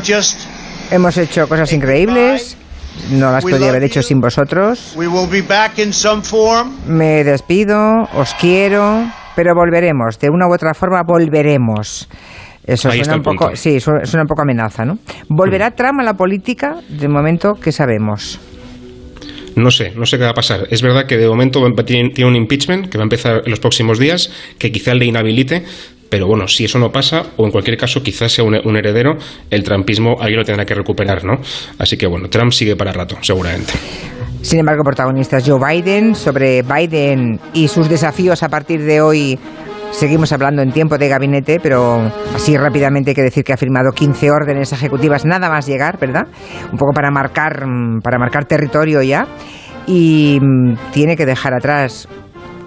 just 0.06 0.40
Hemos 0.90 1.16
hecho 1.16 1.48
cosas 1.48 1.72
increíbles. 1.72 2.56
No 3.10 3.30
las 3.30 3.42
podría 3.44 3.68
haber 3.68 3.84
hecho 3.84 4.02
sin 4.02 4.20
vosotros. 4.20 4.94
We 4.96 5.06
will 5.06 5.28
be 5.28 5.42
back 5.42 5.78
in 5.78 5.92
some 5.92 6.22
form. 6.22 6.76
Me 6.86 7.24
despido, 7.24 8.08
os 8.14 8.34
quiero, 8.34 9.04
pero 9.34 9.54
volveremos. 9.54 10.18
De 10.18 10.30
una 10.30 10.46
u 10.48 10.54
otra 10.54 10.74
forma 10.74 11.02
volveremos. 11.06 12.08
Eso 12.66 12.90
suena 12.90 13.16
un 13.16 13.22
poco, 13.22 13.54
sí, 13.54 13.78
suena 13.78 14.22
un 14.22 14.26
poco 14.26 14.42
amenaza, 14.42 14.84
¿no? 14.84 14.98
¿Volverá 15.28 15.70
mm. 15.70 15.74
Trump 15.74 16.00
a 16.00 16.02
la 16.02 16.14
política? 16.14 16.76
De 16.88 17.08
momento, 17.08 17.54
¿qué 17.54 17.70
sabemos? 17.70 18.40
No 19.54 19.70
sé, 19.70 19.92
no 19.96 20.04
sé 20.04 20.18
qué 20.18 20.24
va 20.24 20.30
a 20.30 20.34
pasar. 20.34 20.66
Es 20.70 20.82
verdad 20.82 21.06
que 21.06 21.16
de 21.16 21.26
momento 21.26 21.64
tiene, 21.84 22.12
un 22.26 22.36
impeachment 22.36 22.88
que 22.88 22.98
va 22.98 23.04
a 23.04 23.06
empezar 23.06 23.42
en 23.44 23.50
los 23.50 23.60
próximos 23.60 23.98
días, 23.98 24.30
que 24.58 24.70
quizá 24.70 24.94
le 24.94 25.06
inhabilite, 25.06 25.64
pero 26.10 26.26
bueno, 26.26 26.46
si 26.46 26.64
eso 26.64 26.78
no 26.78 26.90
pasa, 26.90 27.22
o 27.36 27.44
en 27.46 27.50
cualquier 27.50 27.78
caso 27.78 28.02
quizás 28.02 28.32
sea 28.32 28.44
un, 28.44 28.76
heredero, 28.76 29.16
el 29.50 29.62
trumpismo 29.62 30.16
alguien 30.20 30.40
lo 30.40 30.44
tendrá 30.44 30.66
que 30.66 30.74
recuperar, 30.74 31.24
¿no? 31.24 31.40
Así 31.78 31.96
que 31.96 32.06
bueno, 32.06 32.28
Trump 32.28 32.52
sigue 32.52 32.76
para 32.76 32.92
rato, 32.92 33.16
seguramente. 33.22 33.72
Sin 34.42 34.58
embargo, 34.60 34.84
protagonistas 34.84 35.42
Joe 35.48 35.58
Biden, 35.58 36.14
sobre 36.14 36.62
Biden 36.62 37.40
y 37.54 37.68
sus 37.68 37.88
desafíos 37.88 38.42
a 38.42 38.48
partir 38.48 38.82
de 38.82 39.00
hoy. 39.00 39.38
Seguimos 39.96 40.30
hablando 40.30 40.60
en 40.60 40.72
tiempo 40.72 40.98
de 40.98 41.08
gabinete, 41.08 41.58
pero 41.58 42.12
así 42.34 42.54
rápidamente 42.54 43.12
hay 43.12 43.14
que 43.14 43.22
decir 43.22 43.42
que 43.42 43.54
ha 43.54 43.56
firmado 43.56 43.92
15 43.92 44.30
órdenes 44.30 44.70
ejecutivas 44.70 45.24
nada 45.24 45.48
más 45.48 45.66
llegar, 45.66 45.98
¿verdad? 45.98 46.26
Un 46.70 46.76
poco 46.76 46.92
para 46.92 47.10
marcar, 47.10 47.64
para 48.02 48.18
marcar 48.18 48.44
territorio 48.44 49.00
ya. 49.00 49.26
Y 49.86 50.38
mm, 50.38 50.92
tiene 50.92 51.16
que 51.16 51.24
dejar 51.24 51.54
atrás, 51.54 52.06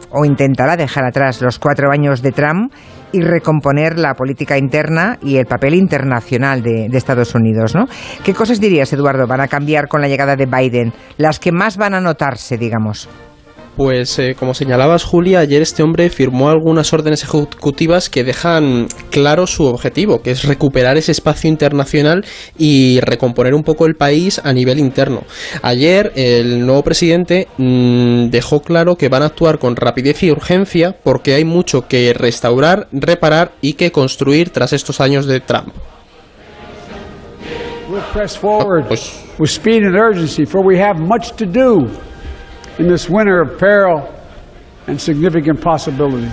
o 0.10 0.26
intentará 0.26 0.76
dejar 0.76 1.06
atrás, 1.06 1.40
los 1.44 1.60
cuatro 1.60 1.92
años 1.92 2.24
de 2.24 2.32
Trump 2.32 2.74
y 3.12 3.22
recomponer 3.22 4.00
la 4.00 4.16
política 4.16 4.58
interna 4.58 5.20
y 5.22 5.38
el 5.38 5.46
papel 5.46 5.76
internacional 5.76 6.64
de, 6.64 6.88
Estados 6.94 7.36
Unidos. 7.36 7.76
¿no? 7.76 7.86
¿Qué 8.24 8.34
cosas 8.34 8.60
dirías, 8.60 8.92
Eduardo, 8.92 9.28
van 9.28 9.42
a 9.42 9.48
cambiar 9.48 9.88
con 9.88 10.02
la 10.02 10.08
llegada 10.08 10.36
de 10.36 10.48
Biden? 10.48 10.94
Las 11.18 11.40
que 11.40 11.52
más 11.52 11.78
van 11.78 11.94
a 11.94 12.02
notarse, 12.02 12.58
digamos. 12.58 13.08
Pues 13.80 14.20
eh, 14.20 14.36
como 14.38 14.54
señalabas 14.54 15.06
Julia, 15.06 15.40
ayer 15.40 15.62
este 15.62 15.84
hombre 15.84 16.10
firmó 16.10 16.50
algunas 16.50 16.92
órdenes 16.92 17.24
ejecutivas 17.24 18.10
que 18.10 18.26
dejan 18.26 18.88
claro 19.10 19.48
su 19.48 19.64
objetivo, 19.64 20.22
que 20.22 20.32
es 20.32 20.44
recuperar 20.44 20.98
ese 20.98 21.14
espacio 21.14 21.50
internacional 21.50 22.26
y 22.58 23.00
recomponer 23.00 23.54
un 23.54 23.64
poco 23.64 23.86
el 23.86 23.96
país 23.96 24.42
a 24.44 24.52
nivel 24.52 24.80
interno. 24.80 25.24
Ayer 25.62 26.12
el 26.18 26.66
nuevo 26.66 26.84
presidente 26.84 27.48
mm, 27.58 28.26
dejó 28.26 28.60
claro 28.60 28.98
que 28.98 29.08
van 29.08 29.22
a 29.24 29.28
actuar 29.28 29.60
con 29.60 29.78
rapidez 29.78 30.24
y 30.24 30.32
urgencia 30.32 30.94
porque 31.02 31.36
hay 31.36 31.46
mucho 31.46 31.88
que 31.88 32.12
restaurar, 32.14 32.90
reparar 32.92 33.54
y 33.62 33.76
que 33.76 33.94
construir 33.94 34.50
tras 34.50 34.74
estos 34.74 35.00
años 35.00 35.26
de 35.26 35.40
Trump. 35.40 35.70
pues, 38.90 39.24
with 39.40 39.50
speed 39.50 39.86
and 39.86 39.96
urgency, 39.96 40.46
for 40.46 40.62
we 40.62 40.78
have 40.78 41.00
much 41.00 41.32
to 41.38 41.46
do 41.46 41.88
in 42.80 42.88
this 42.88 43.10
winter 43.10 43.42
of 43.42 43.60
peril 43.60 44.12
and 44.88 45.00
significant 45.00 45.62
possibilities. 45.62 46.32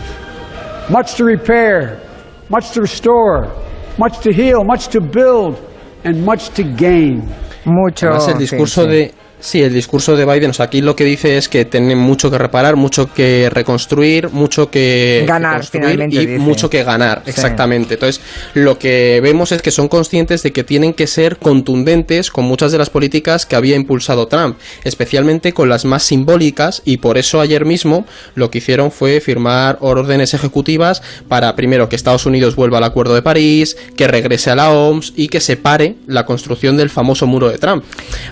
Much 0.89 1.17
to 1.17 1.25
repair, 1.25 2.01
much 2.49 2.71
to 2.71 2.81
restore, 2.81 3.53
much 3.99 4.21
to 4.21 4.33
heal, 4.33 4.65
much 4.65 4.89
to 4.89 5.01
build, 5.01 5.61
and 6.05 6.25
much 6.25 6.51
to 6.51 6.63
gain. 6.63 7.29
Mucho. 7.65 8.09
Además, 8.09 8.29
el 8.29 8.39
discurso 8.39 8.85
sí, 8.85 8.87
sí. 8.87 8.91
de 8.91 9.15
Sí, 9.39 9.63
el 9.63 9.73
discurso 9.73 10.17
de 10.17 10.25
Biden, 10.25 10.51
o 10.51 10.55
sea, 10.55 10.67
aquí 10.67 10.81
lo 10.81 10.97
que 10.97 11.05
dice 11.05 11.37
es 11.37 11.49
que 11.51 11.67
tienen 11.67 11.99
mucho 11.99 12.31
que 12.31 12.39
reparar, 12.39 12.77
mucho 12.77 13.13
que 13.13 13.51
reconstruir, 13.51 14.31
mucho 14.31 14.71
que 14.71 15.25
ganar, 15.29 15.65
finalmente, 15.65 16.23
y 16.23 16.27
mucho 16.39 16.71
que 16.71 16.83
ganar, 16.83 17.23
exactamente. 17.27 17.95
Entonces, 17.95 18.23
lo 18.55 18.79
que 18.79 19.21
vemos 19.23 19.53
es 19.53 19.61
que 19.61 19.71
son 19.71 19.89
conscientes 19.89 20.43
de 20.43 20.53
que 20.53 20.65
tienen 20.65 20.95
que 20.95 21.07
ser 21.07 21.37
contundentes 21.37 22.31
con 22.31 22.47
muchas 22.47 22.73
de 22.73 22.79
las 22.79 22.89
políticas 22.89 23.45
que 23.45 23.57
había 23.57 23.77
impulsado 23.77 24.27
Trump, 24.27 24.57
especialmente 24.85 25.53
con 25.53 25.69
las 25.69 25.85
más 25.85 26.03
simbólicas 26.03 26.81
y 26.87 26.97
por 26.97 27.19
eso 27.19 27.41
ayer 27.41 27.67
mismo 27.67 28.07
lo 28.35 28.51
que 28.51 28.59
hicieron 28.59 28.91
fue 28.91 29.21
firmar 29.21 29.77
órdenes 29.81 30.33
ejecutivas 30.33 31.03
para 31.29 31.55
primero 31.57 31.91
que 31.91 31.97
Estados 31.97 32.25
Unidos 32.25 32.57
vuelva 32.57 32.79
al 32.79 32.85
Acuerdo 32.85 33.15
de 33.15 33.23
París, 33.23 33.77
que 33.97 34.09
regrese 34.09 34.51
a 34.51 34.57
la 34.57 34.71
OMS 34.71 35.13
y 35.15 35.29
que 35.29 35.41
separe 35.41 35.97
la 36.07 36.25
construcción 36.25 36.79
del 36.79 36.89
famoso 36.89 37.27
muro 37.27 37.51
de 37.51 37.59
Trump. 37.59 37.85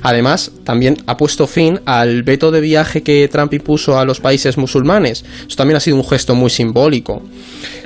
Además, 0.02 0.50
también 0.64 0.93
ha 1.06 1.16
puesto 1.16 1.46
fin 1.46 1.80
al 1.84 2.22
veto 2.22 2.50
de 2.50 2.60
viaje 2.60 3.02
que 3.02 3.28
Trump 3.28 3.52
impuso 3.54 3.98
a 3.98 4.04
los 4.04 4.20
países 4.20 4.56
musulmanes. 4.58 5.24
Eso 5.46 5.56
también 5.56 5.76
ha 5.76 5.80
sido 5.80 5.96
un 5.96 6.04
gesto 6.04 6.34
muy 6.34 6.50
simbólico. 6.50 7.22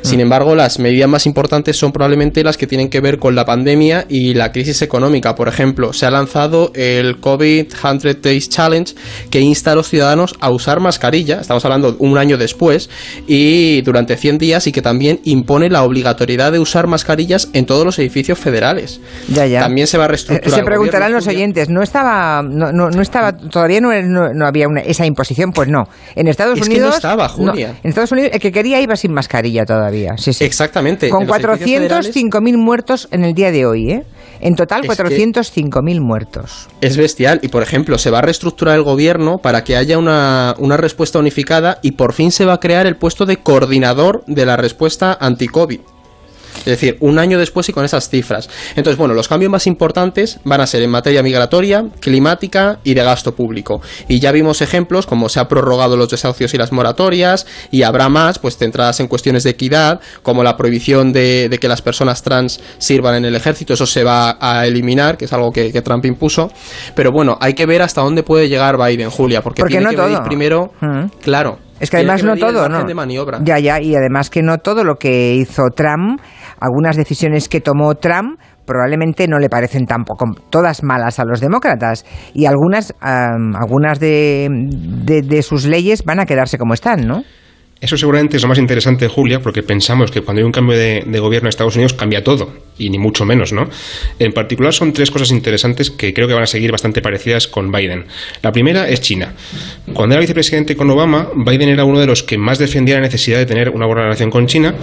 Sin 0.03 0.21
embargo, 0.21 0.55
las 0.55 0.79
medidas 0.79 1.09
más 1.09 1.27
importantes 1.27 1.77
son 1.77 1.93
probablemente 1.93 2.45
las 2.45 2.57
que 2.57 2.67
tienen 2.67 2.89
que 2.89 3.01
ver 3.01 3.19
con 3.19 3.35
la 3.35 3.45
pandemia 3.45 4.07
y 4.09 4.35
la 4.35 4.53
crisis 4.53 4.83
económica. 4.83 5.35
Por 5.35 5.49
ejemplo, 5.49 5.93
se 5.93 6.07
ha 6.07 6.11
lanzado 6.11 6.73
el 6.75 7.19
COVID 7.19 7.67
100 7.73 8.23
Days 8.23 8.49
Challenge 8.49 8.95
que 9.31 9.41
insta 9.41 9.73
a 9.73 9.75
los 9.75 9.89
ciudadanos 9.89 10.35
a 10.41 10.51
usar 10.51 10.81
mascarilla, 10.81 11.41
estamos 11.41 11.65
hablando 11.65 11.97
un 11.99 12.17
año 12.17 12.39
después, 12.39 12.89
y 13.27 13.83
durante 13.83 14.17
100 14.17 14.39
días 14.39 14.67
y 14.67 14.73
que 14.73 14.83
también 14.83 15.21
impone 15.25 15.69
la 15.69 15.83
obligatoriedad 15.83 16.53
de 16.53 16.59
usar 16.59 16.87
mascarillas 16.87 17.49
en 17.53 17.67
todos 17.67 17.85
los 17.85 17.99
edificios 17.99 18.39
federales. 18.39 19.01
Ya, 19.29 19.47
ya. 19.47 19.61
También 19.61 19.87
se 19.87 19.99
va 19.99 20.05
a 20.05 20.09
reestructurar. 20.09 20.59
Se 20.59 20.65
preguntarán 20.65 21.13
los 21.13 21.27
oyentes, 21.27 21.69
¿no 21.69 21.83
estaba, 21.83 22.43
no, 22.43 22.73
no, 22.73 22.98
estaba, 23.03 23.33
todavía 23.33 23.81
no, 23.81 23.91
no, 24.33 24.47
había 24.47 24.67
esa 24.85 25.07
imposición? 25.07 25.53
Pues 25.53 25.69
no. 25.69 25.89
En 26.15 26.29
Estados 26.29 26.61
Unidos. 26.61 26.75
Que 26.75 26.81
no 26.81 26.89
estaba, 26.91 27.29
Julia. 27.29 27.75
en 27.83 27.89
Estados 27.89 28.13
Unidos, 28.13 28.31
el 28.33 28.41
que 28.41 28.53
quería 28.53 28.81
iba 28.81 28.97
sin 28.97 29.13
mascarilla 29.13 29.65
todavía. 29.65 30.15
Exactamente. 30.41 31.09
Con 31.09 31.27
405.000 31.27 32.57
muertos 32.57 33.09
en 33.11 33.25
el 33.25 33.35
día 33.35 33.51
de 33.51 33.67
hoy, 33.67 33.91
¿eh? 33.91 34.05
En 34.41 34.55
total, 34.55 34.83
405.000 34.83 36.01
muertos. 36.01 36.69
Es 36.81 36.97
bestial. 36.97 37.41
Y, 37.43 37.49
por 37.49 37.63
ejemplo, 37.63 37.99
se 37.99 38.11
va 38.11 38.19
a 38.19 38.23
reestructurar 38.23 38.77
el 38.77 38.83
gobierno 38.83 39.39
para 39.39 39.65
que 39.65 39.77
haya 39.77 39.99
una, 39.99 40.55
una 40.59 40.77
respuesta 40.77 41.19
unificada 41.19 41.79
y 41.83 41.93
por 41.93 42.13
fin 42.13 42.31
se 42.31 42.45
va 42.45 42.55
a 42.55 42.61
crear 42.61 42.87
el 42.87 42.97
puesto 42.97 43.27
de 43.27 43.39
coordinador 43.39 44.25
de 44.27 44.47
la 44.47 44.57
respuesta 44.57 45.17
anti-COVID. 45.21 45.81
Es 46.59 46.65
decir, 46.65 46.97
un 47.01 47.19
año 47.19 47.39
después 47.39 47.69
y 47.69 47.73
con 47.73 47.85
esas 47.85 48.09
cifras. 48.09 48.49
Entonces, 48.77 48.99
bueno, 48.99 49.15
los 49.15 49.29
cambios 49.29 49.51
más 49.51 49.67
importantes 49.67 50.41
van 50.45 50.61
a 50.61 50.67
ser 50.67 50.83
en 50.83 50.91
materia 50.91 51.23
migratoria, 51.23 51.85
climática 52.01 52.79
y 52.85 52.95
de 52.95 53.03
gasto 53.03 53.35
público. 53.35 53.81
Y 54.09 54.21
ya 54.21 54.33
vimos 54.33 54.61
ejemplos 54.61 55.07
como 55.07 55.29
se 55.29 55.41
ha 55.41 55.49
prorrogado 55.49 55.97
los 55.97 56.11
desahucios 56.11 56.53
y 56.55 56.59
las 56.59 56.73
moratorias 56.73 57.47
y 57.71 57.83
habrá 57.83 58.09
más, 58.09 58.39
pues 58.39 58.57
centradas 58.57 59.01
en 59.01 59.09
cuestiones 59.09 59.45
de 59.45 59.51
equidad, 59.51 60.01
como 60.23 60.43
la 60.43 60.57
prohibición 60.57 61.13
de, 61.13 61.57
que 61.61 61.69
las 61.69 61.83
personas 61.83 62.23
trans 62.23 62.61
sirvan 62.79 63.17
en 63.17 63.25
el 63.25 63.35
ejército. 63.35 63.75
Eso 63.75 63.87
se 63.87 64.05
va 64.05 64.37
a 64.41 64.67
eliminar, 64.67 65.17
que 65.17 65.25
es 65.25 65.33
algo 65.33 65.51
que, 65.51 65.79
Trump 65.83 66.05
impuso. 66.05 66.51
Pero 66.95 67.13
bueno, 67.13 67.39
hay 67.41 67.55
que 67.55 67.67
ver 67.67 67.83
hasta 67.83 68.03
dónde 68.03 68.23
puede 68.23 68.49
llegar 68.49 68.77
Biden, 68.77 69.11
Julia, 69.11 69.43
porque, 69.43 69.63
tiene 69.63 69.85
no 69.85 69.91
que 69.91 69.97
todo. 69.97 70.23
primero, 70.25 70.73
mm. 70.81 71.21
claro. 71.23 71.59
Es 71.81 71.91
que 71.91 71.99
además 71.99 72.25
no 72.25 72.37
todo, 72.37 72.69
¿no? 72.69 72.87
Ya, 73.45 73.59
ya, 73.59 73.81
y 73.81 73.95
además 73.95 74.31
que 74.31 74.43
no 74.43 74.59
todo 74.59 74.83
lo 74.83 74.97
que 74.97 75.35
hizo 75.35 75.63
Trump 75.75 76.21
algunas 76.61 76.97
decisiones 76.97 77.49
que 77.49 77.61
tomó 77.61 77.95
Trump 77.95 78.41
probablemente 78.67 79.27
no 79.29 79.39
le 79.39 79.49
parecen 79.49 79.87
tampoco 79.87 80.27
todas 80.51 80.83
malas 80.83 81.19
a 81.19 81.25
los 81.25 81.41
demócratas 81.41 82.05
y 82.35 82.45
algunas, 82.45 82.95
algunas 83.01 83.99
de, 83.99 84.49
de 85.25 85.43
sus 85.43 85.65
leyes 85.65 86.05
van 86.05 86.21
a 86.21 86.27
quedarse 86.27 86.59
como 86.59 86.75
están, 86.75 87.07
¿no? 87.07 87.23
Eso 87.81 87.97
seguramente 87.97 88.37
es 88.37 88.43
lo 88.43 88.49
más 88.49 88.59
interesante, 88.59 89.07
Julia, 89.07 89.41
porque 89.41 89.63
pensamos 89.63 90.11
que 90.11 90.23
cuando 90.23 90.41
hay 90.41 90.47
un 90.47 90.53
cambio 90.53 90.77
de, 90.77 91.21
gobierno 91.21 91.47
en 91.47 91.51
Estados 91.51 91.77
Unidos 91.77 91.95
cambia 91.95 92.25
todo, 92.25 92.53
y 92.79 92.91
ni 92.91 92.99
mucho 92.99 93.25
menos, 93.25 93.53
¿no? 93.53 93.69
En 94.19 94.33
particular 94.33 94.73
son 94.73 94.93
tres 94.93 95.11
cosas 95.11 95.31
interesantes 95.31 95.91
que 95.91 96.13
creo 96.13 96.29
que 96.29 96.35
van 96.35 96.43
a 96.43 96.47
seguir 96.47 96.71
bastante 96.71 97.03
parecidas 97.03 97.49
con 97.49 97.71
Biden. 97.71 98.07
La 98.43 98.53
primera 98.53 98.89
es 98.89 99.01
China. 99.01 99.35
Cuando 99.93 100.15
era 100.15 100.21
vicepresidente 100.21 100.77
con 100.77 100.91
Obama, 100.91 101.29
Biden 101.35 101.69
era 101.69 101.85
uno 101.85 102.01
de 102.01 102.07
los 102.07 102.23
que 102.23 102.39
más 102.39 102.59
defendía 102.59 102.97
la 102.97 103.03
necesidad 103.03 103.39
de 103.39 103.47
tener 103.47 103.71
una 103.71 103.87
buena 103.87 104.03
relación 104.03 104.31
con 104.31 104.47
China, 104.47 104.75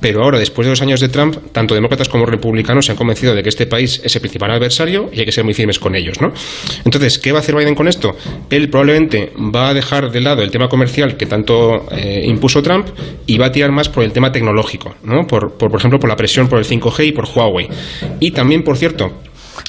pero 0.00 0.22
ahora, 0.22 0.38
después 0.38 0.66
de 0.66 0.70
dos 0.70 0.82
años 0.82 1.00
de 1.00 1.08
Trump, 1.08 1.36
tanto 1.52 1.74
demócratas 1.74 2.08
como 2.08 2.24
republicanos 2.26 2.86
se 2.86 2.92
han 2.92 2.98
convencido 2.98 3.34
de 3.34 3.42
que 3.42 3.48
este 3.48 3.66
país 3.66 4.00
es 4.04 4.14
el 4.14 4.20
principal 4.20 4.50
adversario 4.50 5.10
y 5.12 5.20
hay 5.20 5.24
que 5.24 5.32
ser 5.32 5.44
muy 5.44 5.54
firmes 5.54 5.78
con 5.78 5.94
ellos, 5.94 6.20
¿no? 6.20 6.32
Entonces, 6.84 7.18
¿qué 7.18 7.32
va 7.32 7.38
a 7.38 7.40
hacer 7.40 7.54
Biden 7.56 7.74
con 7.74 7.88
esto? 7.88 8.16
Él 8.50 8.68
probablemente 8.68 9.32
va 9.54 9.70
a 9.70 9.74
dejar 9.74 10.10
de 10.10 10.20
lado 10.20 10.42
el 10.42 10.50
tema 10.50 10.68
comercial 10.68 11.16
que 11.16 11.26
tanto 11.26 11.86
eh, 11.90 12.32
puso 12.40 12.62
Trump 12.62 12.88
y 13.26 13.36
va 13.36 13.46
a 13.46 13.52
tirar 13.52 13.72
más 13.72 13.88
por 13.88 14.04
el 14.04 14.12
tema 14.12 14.30
tecnológico, 14.32 14.94
¿no? 15.02 15.26
Por, 15.26 15.56
por, 15.56 15.70
por 15.70 15.78
ejemplo, 15.80 15.98
por 15.98 16.08
la 16.08 16.16
presión 16.16 16.48
por 16.48 16.58
el 16.58 16.64
5G 16.64 17.06
y 17.06 17.12
por 17.12 17.26
Huawei. 17.38 17.68
Y 18.20 18.32
también, 18.32 18.64
por 18.64 18.76
cierto, 18.76 19.12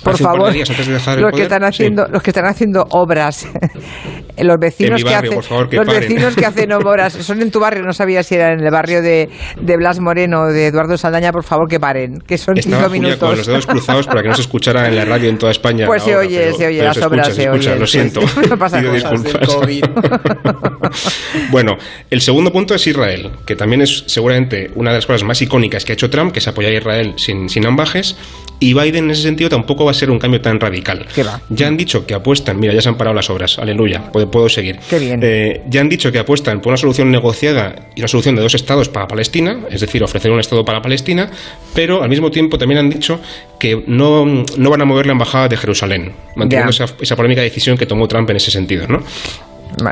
por 0.03 0.17
favor, 0.17 0.53
los 0.55 1.31
que 1.34 1.43
están 1.43 1.63
haciendo, 1.63 2.08
los 2.08 2.22
que 2.22 2.29
están 2.31 2.46
haciendo 2.46 2.86
obras, 2.91 3.48
los 4.38 4.58
vecinos 4.60 5.03
que 5.03 5.15
hacen, 5.15 5.39
los 5.72 5.88
vecinos 5.88 6.36
que 6.36 6.46
hacen 6.46 6.72
obras, 6.74 7.13
son 7.22 7.41
en 7.41 7.51
tu 7.51 7.60
barrio, 7.60 7.84
no 7.84 7.93
sabía 7.93 8.24
si 8.24 8.36
era 8.36 8.53
en 8.53 8.60
el 8.60 8.72
barrio 8.72 9.01
de, 9.01 9.29
de 9.62 9.77
Blas 9.77 10.00
Moreno 10.00 10.41
o 10.41 10.48
de 10.48 10.67
Eduardo 10.67 10.98
Saldaña, 10.98 11.31
por 11.31 11.43
favor 11.43 11.67
que 11.67 11.79
paren, 11.79 12.19
que 12.19 12.38
son 12.38 12.58
Estaba 12.58 12.84
cinco 12.84 12.89
minutos. 12.91 13.19
con 13.19 13.38
los 13.38 13.48
dedos 13.48 13.65
cruzados 13.65 14.08
para 14.08 14.22
que 14.22 14.29
no 14.29 14.36
se 14.36 14.41
escuchara 14.41 14.88
en 14.88 14.96
la 14.96 15.05
radio 15.05 15.29
en 15.29 15.38
toda 15.38 15.51
España. 15.51 15.86
Pues 15.86 16.03
se 16.03 16.15
oye, 16.15 16.53
se 16.53 16.67
oye, 16.67 16.84
las 16.84 17.01
obras 17.01 17.34
se, 17.34 17.50
oye. 17.50 17.75
Lo 17.75 17.88
siento. 17.88 18.22
no 18.50 18.58
pasa 18.58 18.81
bueno, 21.51 21.77
el 22.10 22.22
segundo 22.22 22.51
punto 22.51 22.75
es 22.75 22.88
Israel, 22.88 23.31
que 23.46 23.55
también 23.55 23.81
es 23.81 24.03
seguramente 24.08 24.72
una 24.75 24.91
de 24.91 24.98
las 24.98 25.05
cosas 25.05 25.24
más 25.24 25.41
icónicas 25.41 25.86
que 25.86 25.91
ha 25.91 25.96
hecho 25.96 26.10
Trump, 26.10 26.31
que 26.31 26.39
es 26.39 26.48
apoyar 26.48 26.72
a 26.72 26.75
Israel 26.75 27.13
sin, 27.17 27.50
sin 27.50 27.65
ambajes, 27.65 28.15
y 28.60 28.74
Biden 28.74 29.05
en 29.05 29.12
ese 29.12 29.24
sentido 29.24 29.50
tampoco 29.50 29.78
va 29.86 29.91
a 29.91 29.93
ser 29.93 30.09
un 30.09 30.19
cambio 30.19 30.41
tan 30.41 30.59
radical. 30.59 31.05
Ya 31.50 31.67
han 31.67 31.77
dicho 31.77 32.05
que 32.05 32.13
apuestan, 32.13 32.59
mira, 32.59 32.74
ya 32.74 32.81
se 32.81 32.89
han 32.89 32.98
parado 32.98 33.15
las 33.15 33.29
obras, 33.29 33.59
aleluya, 33.59 34.12
puedo, 34.12 34.29
puedo 34.29 34.50
seguir. 34.50 34.79
Qué 34.89 35.00
bien. 35.00 35.19
Eh, 35.24 35.62
ya 35.69 35.81
han 35.81 35.89
dicho 35.89 36.12
que 36.12 36.19
apuestan 36.19 36.62
por 36.62 36.71
una 36.71 36.77
solución 36.77 37.12
negociada 37.12 37.75
y 37.95 38.01
una 38.01 38.07
solución 38.07 38.36
de 38.36 38.41
dos 38.41 38.55
estados 38.55 38.89
para 38.89 39.07
Palestina, 39.07 39.59
es 39.69 39.81
decir, 39.81 40.03
ofrecer 40.03 40.31
un 40.31 40.39
estado 40.39 40.65
para 40.65 40.81
Palestina, 40.81 41.29
pero 41.74 42.03
al 42.03 42.09
mismo 42.09 42.31
tiempo 42.31 42.57
también 42.57 42.79
han 42.79 42.89
dicho 42.89 43.19
que 43.59 43.83
no, 43.88 44.25
no 44.25 44.69
van 44.69 44.81
a 44.81 44.86
mover 44.86 45.05
la 45.05 45.13
embajada 45.13 45.48
de 45.48 45.57
Jerusalén, 45.57 46.13
manteniendo 46.36 46.71
esa, 46.71 46.86
esa 47.00 47.15
polémica 47.15 47.41
decisión 47.41 47.77
que 47.77 47.86
tomó 47.86 48.07
Trump 48.07 48.29
en 48.29 48.38
ese 48.38 48.51
sentido, 48.51 48.88
¿no? 48.88 49.03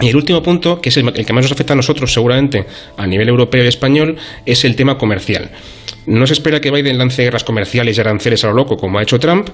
Y 0.02 0.10
el 0.10 0.16
último 0.16 0.42
punto, 0.42 0.82
que 0.82 0.90
es 0.90 0.98
el, 0.98 1.12
que 1.14 1.34
más 1.34 1.44
nos 1.44 1.52
afecta 1.52 1.74
a 1.74 1.76
nosotros 1.76 2.14
seguramente 2.14 2.66
a 2.98 3.08
nivel 3.08 3.30
europeo 3.30 3.64
y 3.64 3.68
español, 3.68 4.18
es 4.46 4.66
el 4.66 4.76
tema 4.76 4.98
comercial. 4.98 5.52
No 6.06 6.26
se 6.26 6.34
espera 6.34 6.62
que 6.62 6.72
Biden 6.72 6.98
lance 6.98 7.24
guerras 7.24 7.44
comerciales 7.44 7.98
y 7.98 8.02
aranceles 8.02 8.44
a 8.44 8.48
lo 8.48 8.54
loco 8.54 8.78
como 8.78 9.00
ha 9.00 9.04
hecho 9.04 9.20
Trump, 9.20 9.50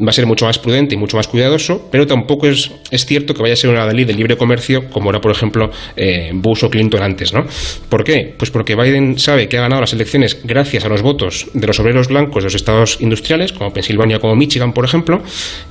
va 0.00 0.10
a 0.10 0.12
ser 0.12 0.26
mucho 0.26 0.46
más 0.46 0.58
prudente 0.58 0.94
y 0.94 0.98
mucho 0.98 1.16
más 1.16 1.28
cuidadoso, 1.28 1.88
pero 1.90 2.06
tampoco 2.06 2.46
es, 2.46 2.70
es 2.90 3.06
cierto 3.06 3.34
que 3.34 3.42
vaya 3.42 3.54
a 3.54 3.56
ser 3.56 3.70
una 3.70 3.86
ley 3.86 4.04
de 4.04 4.14
libre 4.14 4.36
comercio 4.36 4.90
como 4.90 5.10
era, 5.10 5.20
por 5.20 5.30
ejemplo, 5.30 5.70
eh, 5.96 6.30
Bush 6.34 6.64
o 6.64 6.70
Clinton 6.70 7.02
antes, 7.02 7.32
¿no? 7.32 7.44
¿Por 7.88 8.04
qué? 8.04 8.34
Pues 8.36 8.50
porque 8.50 8.74
Biden 8.74 9.18
sabe 9.18 9.48
que 9.48 9.58
ha 9.58 9.62
ganado 9.62 9.80
las 9.80 9.92
elecciones 9.92 10.40
gracias 10.44 10.84
a 10.84 10.88
los 10.88 11.02
votos 11.02 11.46
de 11.54 11.66
los 11.66 11.78
obreros 11.80 12.08
blancos 12.08 12.42
de 12.42 12.46
los 12.46 12.54
estados 12.54 13.00
industriales, 13.00 13.52
como 13.52 13.72
Pensilvania, 13.72 14.18
como 14.18 14.36
Michigan, 14.36 14.72
por 14.72 14.84
ejemplo, 14.84 15.22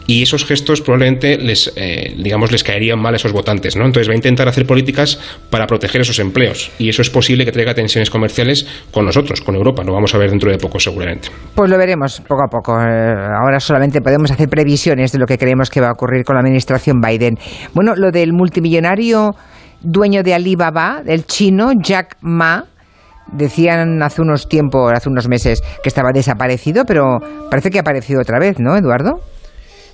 y 0.07 0.23
esos 0.23 0.45
gestos 0.45 0.81
probablemente 0.81 1.37
les, 1.37 1.71
eh, 1.75 2.15
digamos, 2.17 2.51
les 2.51 2.63
caerían 2.63 2.99
mal 2.99 3.13
a 3.13 3.17
esos 3.17 3.31
votantes, 3.31 3.75
¿no? 3.75 3.85
Entonces 3.85 4.09
va 4.09 4.13
a 4.13 4.17
intentar 4.17 4.47
hacer 4.47 4.65
políticas 4.65 5.19
para 5.49 5.67
proteger 5.67 6.01
esos 6.01 6.19
empleos, 6.19 6.71
y 6.79 6.89
eso 6.89 7.01
es 7.01 7.09
posible 7.09 7.45
que 7.45 7.51
traiga 7.51 7.73
tensiones 7.73 8.09
comerciales 8.09 8.67
con 8.91 9.05
nosotros, 9.05 9.41
con 9.41 9.55
Europa, 9.55 9.83
lo 9.83 9.93
vamos 9.93 10.13
a 10.15 10.17
ver 10.17 10.29
dentro 10.29 10.51
de 10.51 10.57
poco 10.57 10.79
seguramente. 10.79 11.29
Pues 11.53 11.69
lo 11.69 11.77
veremos 11.77 12.21
poco 12.27 12.43
a 12.43 12.47
poco. 12.47 12.79
Eh, 12.81 13.13
ahora 13.41 13.59
solamente 13.59 14.01
podemos 14.01 14.14
podemos 14.15 14.31
hacer 14.31 14.47
previsiones 14.47 15.11
de 15.11 15.19
lo 15.19 15.25
que 15.25 15.37
creemos 15.37 15.69
que 15.69 15.81
va 15.81 15.89
a 15.89 15.91
ocurrir 15.91 16.23
con 16.23 16.35
la 16.35 16.39
administración 16.39 17.01
Biden. 17.01 17.37
Bueno, 17.73 17.95
lo 17.97 18.11
del 18.11 18.31
multimillonario 18.31 19.35
dueño 19.81 20.23
de 20.23 20.33
Alibaba, 20.33 21.01
el 21.05 21.25
chino 21.25 21.71
Jack 21.77 22.15
Ma, 22.21 22.63
decían 23.33 24.01
hace 24.01 24.21
unos 24.21 24.47
tiempos, 24.47 24.93
hace 24.93 25.09
unos 25.09 25.27
meses, 25.27 25.61
que 25.83 25.89
estaba 25.89 26.11
desaparecido, 26.13 26.85
pero 26.85 27.19
parece 27.51 27.69
que 27.71 27.77
ha 27.77 27.81
aparecido 27.81 28.21
otra 28.21 28.39
vez, 28.39 28.57
¿no, 28.57 28.77
Eduardo? 28.77 29.19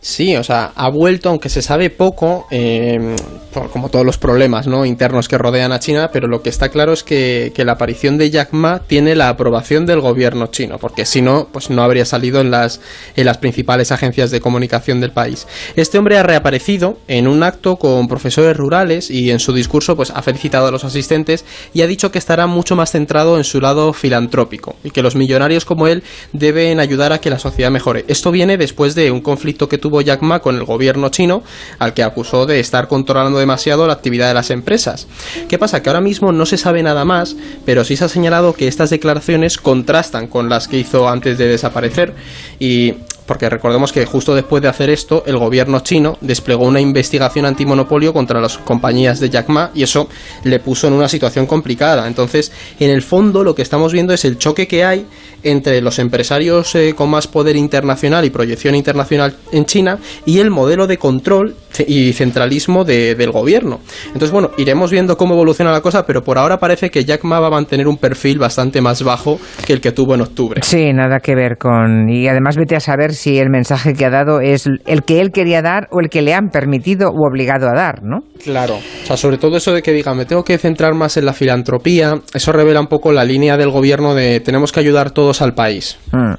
Sí, 0.03 0.35
o 0.35 0.43
sea, 0.43 0.71
ha 0.75 0.89
vuelto, 0.89 1.29
aunque 1.29 1.47
se 1.47 1.61
sabe 1.61 1.91
poco, 1.91 2.47
eh, 2.49 3.15
por, 3.53 3.69
como 3.69 3.89
todos 3.89 4.03
los 4.03 4.17
problemas 4.17 4.65
¿no? 4.65 4.83
internos 4.83 5.27
que 5.27 5.37
rodean 5.37 5.71
a 5.71 5.79
China, 5.79 6.09
pero 6.11 6.27
lo 6.27 6.41
que 6.41 6.49
está 6.49 6.69
claro 6.69 6.91
es 6.91 7.03
que, 7.03 7.53
la 7.61 7.73
aparición 7.73 8.17
de 8.17 8.31
Jack 8.31 8.53
Ma 8.53 8.79
tiene 8.79 9.13
la 9.13 9.29
aprobación 9.29 9.85
del 9.85 10.01
gobierno 10.01 10.47
chino, 10.47 10.79
porque 10.79 11.05
si 11.05 11.21
no, 11.21 11.49
pues 11.51 11.69
no 11.69 11.83
habría 11.83 12.05
salido 12.05 12.41
en 12.41 12.49
las, 12.49 12.81
en 13.15 13.27
las 13.27 13.37
principales 13.37 13.91
agencias 13.91 14.31
de 14.31 14.41
comunicación 14.41 14.99
del 14.99 15.11
país. 15.11 15.45
Este 15.75 15.99
hombre 15.99 16.17
ha 16.17 16.23
reaparecido 16.23 16.97
en 17.07 17.27
un 17.27 17.43
acto 17.43 17.75
con 17.75 18.07
profesores 18.07 18.57
rurales 18.57 19.11
y 19.11 19.29
en 19.29 19.37
su 19.37 19.53
discurso 19.53 19.95
pues 19.95 20.09
ha 20.09 20.23
felicitado 20.23 20.65
a 20.65 20.71
los 20.71 20.83
asistentes 20.83 21.45
y 21.75 21.83
ha 21.83 21.87
dicho 21.87 22.11
que 22.11 22.17
estará 22.17 22.47
mucho 22.47 22.75
más 22.75 22.89
centrado 22.89 23.37
en 23.37 23.43
su 23.43 23.61
lado 23.61 23.93
filantrópico 23.93 24.75
y 24.83 24.89
que 24.89 25.03
los 25.03 25.15
millonarios 25.15 25.63
como 25.63 25.85
él 25.85 26.01
deben 26.33 26.79
ayudar 26.79 27.13
a 27.13 27.19
que 27.19 27.29
la 27.29 27.37
sociedad 27.37 27.69
mejore. 27.69 28.05
Esto 28.07 28.31
viene 28.31 28.57
después 28.57 28.95
de 28.95 29.11
un 29.11 29.21
conflicto 29.21 29.69
que 29.69 29.77
tuvo 29.77 29.90
Jack 29.99 30.21
Ma 30.21 30.39
con 30.39 30.55
el 30.55 30.63
gobierno 30.63 31.09
chino, 31.09 31.43
al 31.79 31.93
que 31.93 32.03
acusó 32.03 32.45
de 32.45 32.61
estar 32.61 32.87
controlando 32.87 33.39
demasiado 33.39 33.85
la 33.87 33.93
actividad 33.93 34.29
de 34.29 34.33
las 34.33 34.49
empresas. 34.49 35.07
¿Qué 35.49 35.57
pasa? 35.57 35.83
Que 35.83 35.89
ahora 35.89 35.99
mismo 35.99 36.31
no 36.31 36.45
se 36.45 36.57
sabe 36.57 36.81
nada 36.83 37.03
más, 37.03 37.35
pero 37.65 37.83
sí 37.83 37.97
se 37.97 38.05
ha 38.05 38.09
señalado 38.09 38.53
que 38.53 38.69
estas 38.69 38.89
declaraciones 38.89 39.57
contrastan 39.57 40.27
con 40.27 40.47
las 40.47 40.69
que 40.69 40.77
hizo 40.77 41.09
antes 41.09 41.37
de 41.37 41.47
desaparecer 41.47 42.13
y 42.59 42.93
porque 43.31 43.49
recordemos 43.49 43.93
que 43.93 44.05
justo 44.05 44.35
después 44.35 44.61
de 44.61 44.67
hacer 44.67 44.89
esto, 44.89 45.23
el 45.25 45.37
gobierno 45.37 45.79
chino 45.79 46.17
desplegó 46.19 46.65
una 46.65 46.81
investigación 46.81 47.45
antimonopolio 47.45 48.11
contra 48.11 48.41
las 48.41 48.57
compañías 48.57 49.21
de 49.21 49.29
Jack 49.29 49.47
Ma 49.47 49.71
y 49.73 49.83
eso 49.83 50.09
le 50.43 50.59
puso 50.59 50.87
en 50.87 50.91
una 50.91 51.07
situación 51.07 51.45
complicada. 51.45 52.07
Entonces, 52.07 52.51
en 52.77 52.89
el 52.89 53.01
fondo, 53.01 53.45
lo 53.45 53.55
que 53.55 53.61
estamos 53.61 53.93
viendo 53.93 54.13
es 54.13 54.25
el 54.25 54.37
choque 54.37 54.67
que 54.67 54.83
hay 54.83 55.05
entre 55.43 55.79
los 55.79 55.97
empresarios 55.99 56.75
eh, 56.75 56.93
con 56.93 57.09
más 57.09 57.27
poder 57.27 57.55
internacional 57.55 58.25
y 58.25 58.31
proyección 58.31 58.75
internacional 58.75 59.37
en 59.53 59.65
China 59.65 59.97
y 60.25 60.39
el 60.39 60.49
modelo 60.49 60.85
de 60.85 60.97
control 60.97 61.55
y 61.87 62.13
centralismo 62.13 62.83
del 62.83 63.31
gobierno. 63.31 63.79
Entonces, 64.07 64.31
bueno, 64.31 64.51
iremos 64.57 64.91
viendo 64.91 65.17
cómo 65.17 65.33
evoluciona 65.33 65.71
la 65.71 65.81
cosa, 65.81 66.05
pero 66.05 66.23
por 66.23 66.37
ahora 66.37 66.57
parece 66.57 66.89
que 66.89 67.05
Jack 67.05 67.23
Ma 67.23 67.39
va 67.39 67.47
a 67.47 67.51
mantener 67.51 67.87
un 67.87 67.97
perfil 67.97 68.39
bastante 68.39 68.81
más 68.81 69.03
bajo 69.03 69.39
que 69.65 69.73
el 69.73 69.81
que 69.81 69.91
tuvo 69.91 70.15
en 70.15 70.21
octubre. 70.21 70.61
Sí, 70.63 70.91
nada 70.93 71.19
que 71.19 71.35
ver 71.35 71.57
con... 71.57 72.09
Y 72.09 72.27
además 72.27 72.55
vete 72.57 72.75
a 72.75 72.79
saber 72.79 73.13
si 73.13 73.37
el 73.37 73.49
mensaje 73.49 73.93
que 73.93 74.05
ha 74.05 74.09
dado 74.09 74.41
es 74.41 74.67
el 74.85 75.03
que 75.03 75.21
él 75.21 75.31
quería 75.31 75.61
dar 75.61 75.87
o 75.91 75.99
el 75.99 76.09
que 76.09 76.21
le 76.21 76.33
han 76.33 76.49
permitido 76.49 77.11
u 77.11 77.25
obligado 77.27 77.67
a 77.69 77.73
dar, 77.73 78.03
¿no? 78.03 78.19
Claro. 78.43 78.75
O 78.75 79.05
sea, 79.05 79.17
sobre 79.17 79.37
todo 79.37 79.57
eso 79.57 79.73
de 79.73 79.81
que 79.81 79.93
diga, 79.93 80.13
me 80.13 80.25
tengo 80.25 80.43
que 80.43 80.57
centrar 80.57 80.93
más 80.93 81.17
en 81.17 81.25
la 81.25 81.33
filantropía, 81.33 82.21
eso 82.33 82.51
revela 82.51 82.79
un 82.79 82.87
poco 82.87 83.11
la 83.11 83.23
línea 83.23 83.57
del 83.57 83.69
gobierno 83.69 84.13
de 84.15 84.39
tenemos 84.39 84.71
que 84.71 84.79
ayudar 84.79 85.11
todos 85.11 85.41
al 85.41 85.53
país. 85.53 85.97
Mm. 86.11 86.33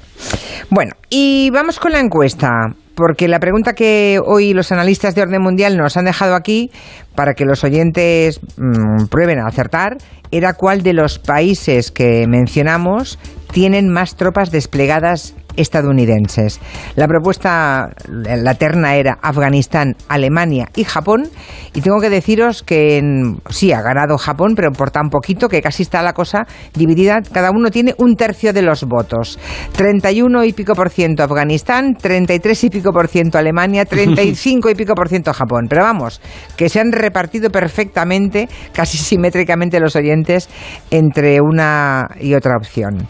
Bueno, 0.69 0.93
y 1.09 1.49
vamos 1.51 1.79
con 1.79 1.91
la 1.91 1.99
encuesta 1.99 2.49
porque 2.95 3.27
la 3.27 3.39
pregunta 3.39 3.73
que 3.73 4.19
hoy 4.23 4.53
los 4.53 4.71
analistas 4.71 5.15
de 5.15 5.21
orden 5.21 5.41
mundial 5.41 5.77
nos 5.77 5.97
han 5.97 6.05
dejado 6.05 6.35
aquí 6.35 6.71
para 7.15 7.33
que 7.33 7.45
los 7.45 7.63
oyentes 7.63 8.39
mmm, 8.57 9.07
prueben 9.09 9.39
a 9.39 9.47
acertar 9.47 9.97
era 10.31 10.53
cuál 10.53 10.81
de 10.81 10.93
los 10.93 11.19
países 11.19 11.91
que 11.91 12.25
mencionamos 12.27 13.19
tienen 13.51 13.89
más 13.89 14.15
tropas 14.15 14.51
desplegadas 14.51 15.35
estadounidenses. 15.55 16.59
La 16.95 17.07
propuesta, 17.07 17.89
la 18.07 18.53
terna 18.55 18.95
era 18.95 19.17
Afganistán, 19.21 19.95
Alemania 20.07 20.67
y 20.75 20.83
Japón. 20.83 21.29
Y 21.73 21.81
tengo 21.81 21.99
que 21.99 22.09
deciros 22.09 22.63
que 22.63 23.01
sí, 23.49 23.71
ha 23.71 23.81
ganado 23.81 24.17
Japón, 24.17 24.53
pero 24.55 24.71
por 24.71 24.91
tan 24.91 25.09
poquito 25.09 25.49
que 25.49 25.61
casi 25.61 25.83
está 25.83 26.01
la 26.01 26.13
cosa 26.13 26.45
dividida. 26.73 27.21
Cada 27.21 27.51
uno 27.51 27.71
tiene 27.71 27.93
un 27.97 28.15
tercio 28.15 28.53
de 28.53 28.61
los 28.61 28.83
votos. 28.83 29.39
31 29.75 30.43
y 30.45 30.53
pico 30.53 30.75
por 30.75 30.89
ciento 30.89 31.23
Afganistán, 31.23 31.95
33 31.95 32.63
y 32.65 32.69
pico 32.69 32.91
por 32.91 33.07
ciento 33.07 33.37
Alemania, 33.37 33.85
35 33.85 34.69
y 34.69 34.75
pico 34.75 34.93
por 34.93 35.09
ciento 35.09 35.33
Japón. 35.33 35.65
Pero 35.69 35.83
vamos, 35.83 36.21
que 36.55 36.69
se 36.69 36.79
han 36.79 36.91
repartido 36.91 37.49
perfectamente, 37.49 38.47
casi 38.73 38.97
simétricamente 38.97 39.79
los 39.79 39.95
oyentes, 39.95 40.49
entre 40.91 41.41
una 41.41 42.07
y 42.19 42.33
otra 42.33 42.55
opción. 42.57 43.07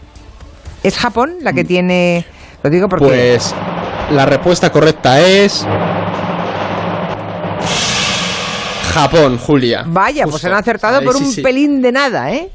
¿Es 0.84 0.96
Japón 0.96 1.38
la 1.40 1.52
que 1.52 1.64
tiene 1.64 2.24
lo 2.64 2.70
digo 2.70 2.88
porque. 2.88 3.04
Pues 3.04 3.54
la 4.10 4.24
respuesta 4.24 4.72
correcta 4.72 5.20
es. 5.20 5.66
Japón, 8.94 9.36
Julia. 9.36 9.84
Vaya, 9.86 10.24
pues 10.26 10.44
han 10.46 10.54
acertado 10.54 11.02
por 11.02 11.16
un 11.16 11.34
pelín 11.42 11.82
de 11.82 11.92
nada, 11.92 12.32
¿eh? 12.32 12.48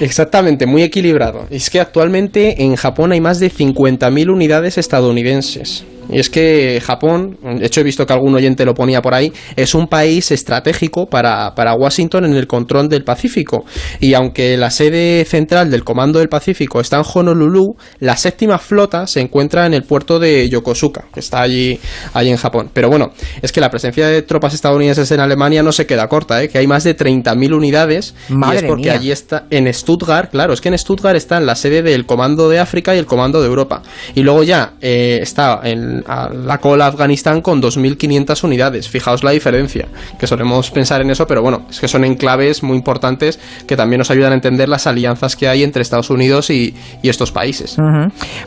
Exactamente, 0.00 0.64
muy 0.64 0.82
equilibrado. 0.82 1.46
Es 1.50 1.68
que 1.68 1.80
actualmente 1.80 2.62
en 2.62 2.76
Japón 2.76 3.12
hay 3.12 3.20
más 3.20 3.40
de 3.40 3.50
50.000 3.50 4.30
unidades 4.30 4.78
estadounidenses. 4.78 5.84
Y 6.08 6.18
es 6.18 6.30
que 6.30 6.80
Japón, 6.84 7.38
de 7.42 7.66
hecho 7.66 7.80
he 7.80 7.84
visto 7.84 8.06
que 8.06 8.12
algún 8.12 8.34
oyente 8.34 8.64
lo 8.64 8.74
ponía 8.74 9.02
por 9.02 9.14
ahí, 9.14 9.32
es 9.56 9.74
un 9.74 9.86
país 9.86 10.30
estratégico 10.30 11.06
para, 11.06 11.54
para, 11.54 11.74
Washington 11.74 12.24
en 12.24 12.34
el 12.34 12.46
control 12.46 12.88
del 12.88 13.04
Pacífico. 13.04 13.64
Y 14.00 14.14
aunque 14.14 14.56
la 14.56 14.70
sede 14.70 15.24
central 15.24 15.70
del 15.70 15.84
Comando 15.84 16.18
del 16.18 16.28
Pacífico 16.28 16.80
está 16.80 16.98
en 16.98 17.04
Honolulu, 17.12 17.76
la 18.00 18.16
séptima 18.16 18.58
flota 18.58 19.06
se 19.06 19.20
encuentra 19.20 19.66
en 19.66 19.74
el 19.74 19.82
puerto 19.84 20.18
de 20.18 20.48
Yokosuka, 20.48 21.04
que 21.12 21.20
está 21.20 21.42
allí, 21.42 21.78
allí 22.14 22.30
en 22.30 22.36
Japón. 22.36 22.70
Pero 22.72 22.88
bueno, 22.88 23.12
es 23.40 23.52
que 23.52 23.60
la 23.60 23.70
presencia 23.70 24.06
de 24.06 24.22
tropas 24.22 24.54
estadounidenses 24.54 25.10
en 25.10 25.20
Alemania 25.20 25.62
no 25.62 25.72
se 25.72 25.86
queda 25.86 26.08
corta, 26.08 26.42
¿eh? 26.42 26.48
que 26.48 26.58
hay 26.58 26.66
más 26.66 26.84
de 26.84 26.96
30.000 26.96 27.54
unidades. 27.54 28.14
Madre 28.28 28.54
y 28.54 28.58
es 28.58 28.64
porque 28.64 28.82
mía. 28.84 28.94
allí 28.94 29.10
está, 29.10 29.46
en 29.50 29.72
Stuttgart, 29.72 30.30
claro, 30.30 30.52
es 30.52 30.60
que 30.60 30.68
en 30.68 30.78
Stuttgart 30.78 31.16
está 31.16 31.40
la 31.40 31.54
sede 31.54 31.82
del 31.82 32.06
Comando 32.06 32.48
de 32.48 32.58
África 32.58 32.94
y 32.94 32.98
el 32.98 33.06
Comando 33.06 33.40
de 33.40 33.48
Europa. 33.48 33.82
Y 34.14 34.22
luego 34.22 34.42
ya 34.42 34.74
eh, 34.80 35.18
está 35.22 35.60
en 35.62 35.91
la 36.06 36.58
cola 36.58 36.86
Afganistán 36.86 37.40
con 37.40 37.60
2.500 37.60 38.44
unidades. 38.44 38.88
Fijaos 38.88 39.24
la 39.24 39.30
diferencia, 39.32 39.88
que 40.18 40.26
solemos 40.26 40.70
pensar 40.70 41.00
en 41.00 41.10
eso, 41.10 41.26
pero 41.26 41.42
bueno, 41.42 41.66
es 41.70 41.80
que 41.80 41.88
son 41.88 42.04
enclaves 42.04 42.62
muy 42.62 42.76
importantes 42.76 43.38
que 43.66 43.76
también 43.76 43.98
nos 43.98 44.10
ayudan 44.10 44.32
a 44.32 44.34
entender 44.34 44.68
las 44.68 44.86
alianzas 44.86 45.36
que 45.36 45.48
hay 45.48 45.62
entre 45.62 45.82
Estados 45.82 46.10
Unidos 46.10 46.50
y, 46.50 46.74
estos 47.02 47.30
países. 47.30 47.76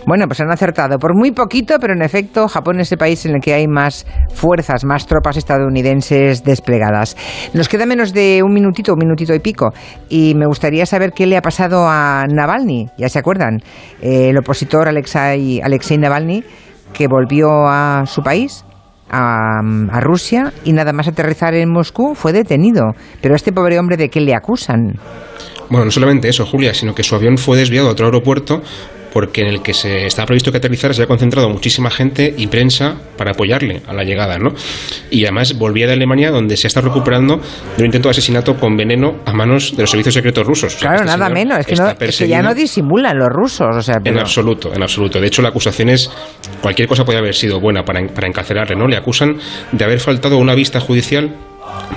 Bueno, 0.07 0.25
pues 0.27 0.39
han 0.39 0.49
acertado 0.51 0.97
por 0.97 1.15
muy 1.15 1.31
poquito, 1.31 1.77
pero 1.79 1.93
en 1.93 2.01
efecto 2.01 2.47
Japón 2.47 2.79
es 2.79 2.91
el 2.91 2.97
país 2.97 3.23
en 3.25 3.35
el 3.35 3.41
que 3.41 3.53
hay 3.53 3.67
más 3.67 4.07
fuerzas, 4.33 4.83
más 4.85 5.05
tropas 5.05 5.37
estadounidenses 5.37 6.43
desplegadas. 6.43 7.15
Nos 7.53 7.69
queda 7.69 7.85
menos 7.85 8.11
de 8.11 8.41
un 8.43 8.51
minutito, 8.51 8.93
un 8.93 8.99
minutito 8.99 9.35
y 9.35 9.39
pico, 9.39 9.71
y 10.09 10.33
me 10.35 10.47
gustaría 10.47 10.85
saber 10.87 11.11
qué 11.11 11.27
le 11.27 11.37
ha 11.37 11.41
pasado 11.41 11.87
a 11.87 12.25
Navalny, 12.27 12.87
ya 12.97 13.07
se 13.07 13.19
acuerdan, 13.19 13.59
el 14.01 14.35
opositor 14.37 14.87
Alexei, 14.87 15.61
Alexei 15.61 15.97
Navalny 15.97 16.43
que 16.95 17.07
volvió 17.07 17.67
a 17.67 18.05
su 18.07 18.23
país, 18.23 18.65
a, 19.09 19.59
a, 19.59 19.99
Rusia, 19.99 20.53
y 20.63 20.73
nada 20.73 20.93
más 20.93 21.07
aterrizar 21.07 21.53
en 21.53 21.69
Moscú 21.69 22.15
fue 22.15 22.33
detenido. 22.33 22.93
Pero 23.21 23.35
a 23.35 23.37
este 23.37 23.51
pobre 23.51 23.77
hombre, 23.77 23.97
¿de 23.97 24.09
qué 24.09 24.21
le 24.21 24.33
acusan? 24.33 24.93
Bueno, 25.69 25.85
no 25.85 25.91
solamente 25.91 26.29
eso, 26.29 26.45
Julia, 26.45 26.73
sino 26.73 26.95
que 26.95 27.03
su 27.03 27.15
avión 27.15 27.37
fue 27.37 27.57
desviado 27.57 27.89
a 27.89 27.91
otro 27.91 28.05
aeropuerto 28.05 28.61
porque 29.15 29.43
en 29.43 29.47
el 29.47 29.61
que 29.61 29.73
se 29.73 30.07
estaba 30.07 30.25
previsto 30.25 30.51
que 30.51 30.57
aterrizara 30.57 30.93
se 30.93 31.01
había 31.01 31.07
concentrado 31.07 31.49
muchísima 31.49 31.89
gente 31.89 32.33
y 32.35 32.47
prensa 32.47 32.97
para 33.17 33.31
apoyarle 33.31 33.81
a 33.87 33.93
la 33.93 34.03
llegada, 34.03 34.37
¿no? 34.37 34.53
Y 35.09 35.23
además 35.23 35.57
volvía 35.57 35.87
de 35.87 35.93
Alemania 35.93 36.31
donde 36.31 36.57
se 36.57 36.67
está 36.67 36.81
recuperando 36.81 37.37
de 37.37 37.79
un 37.79 37.85
intento 37.85 38.09
de 38.09 38.11
asesinato 38.11 38.57
con 38.59 38.75
veneno 38.75 39.21
a 39.25 39.31
manos 39.31 39.73
de 39.73 39.83
los 39.83 39.91
servicios 39.91 40.15
secretos 40.15 40.45
rusos. 40.45 40.75
Claro, 40.75 40.95
o 40.95 40.97
sea, 40.97 41.05
este 41.05 41.17
nada 41.17 41.29
menos, 41.29 41.59
es 41.59 41.65
que, 41.65 41.75
no, 41.75 41.89
es 41.97 42.17
que, 42.17 42.27
ya 42.27 42.41
no 42.41 42.53
disimulan 42.53 43.17
los 43.17 43.29
rusos, 43.29 43.73
o 43.73 43.81
sea, 43.81 44.01
pero... 44.03 44.17
En 44.17 44.21
absoluto, 44.21 44.73
en 44.73 44.83
absoluto. 44.83 45.21
De 45.21 45.27
hecho, 45.27 45.41
la 45.41 45.47
acusación 45.47 45.87
es 45.87 46.11
cualquier 46.61 46.89
cosa 46.89 47.05
puede 47.05 47.17
haber 47.17 47.35
sido 47.35 47.61
buena 47.61 47.85
para, 47.85 48.05
para 48.07 48.27
encarcelarle, 48.27 48.75
¿no? 48.75 48.85
Le 48.85 48.97
acusan 48.97 49.37
de 49.71 49.85
haber 49.85 50.01
faltado 50.01 50.37
una 50.37 50.55
vista 50.55 50.81
judicial 50.81 51.33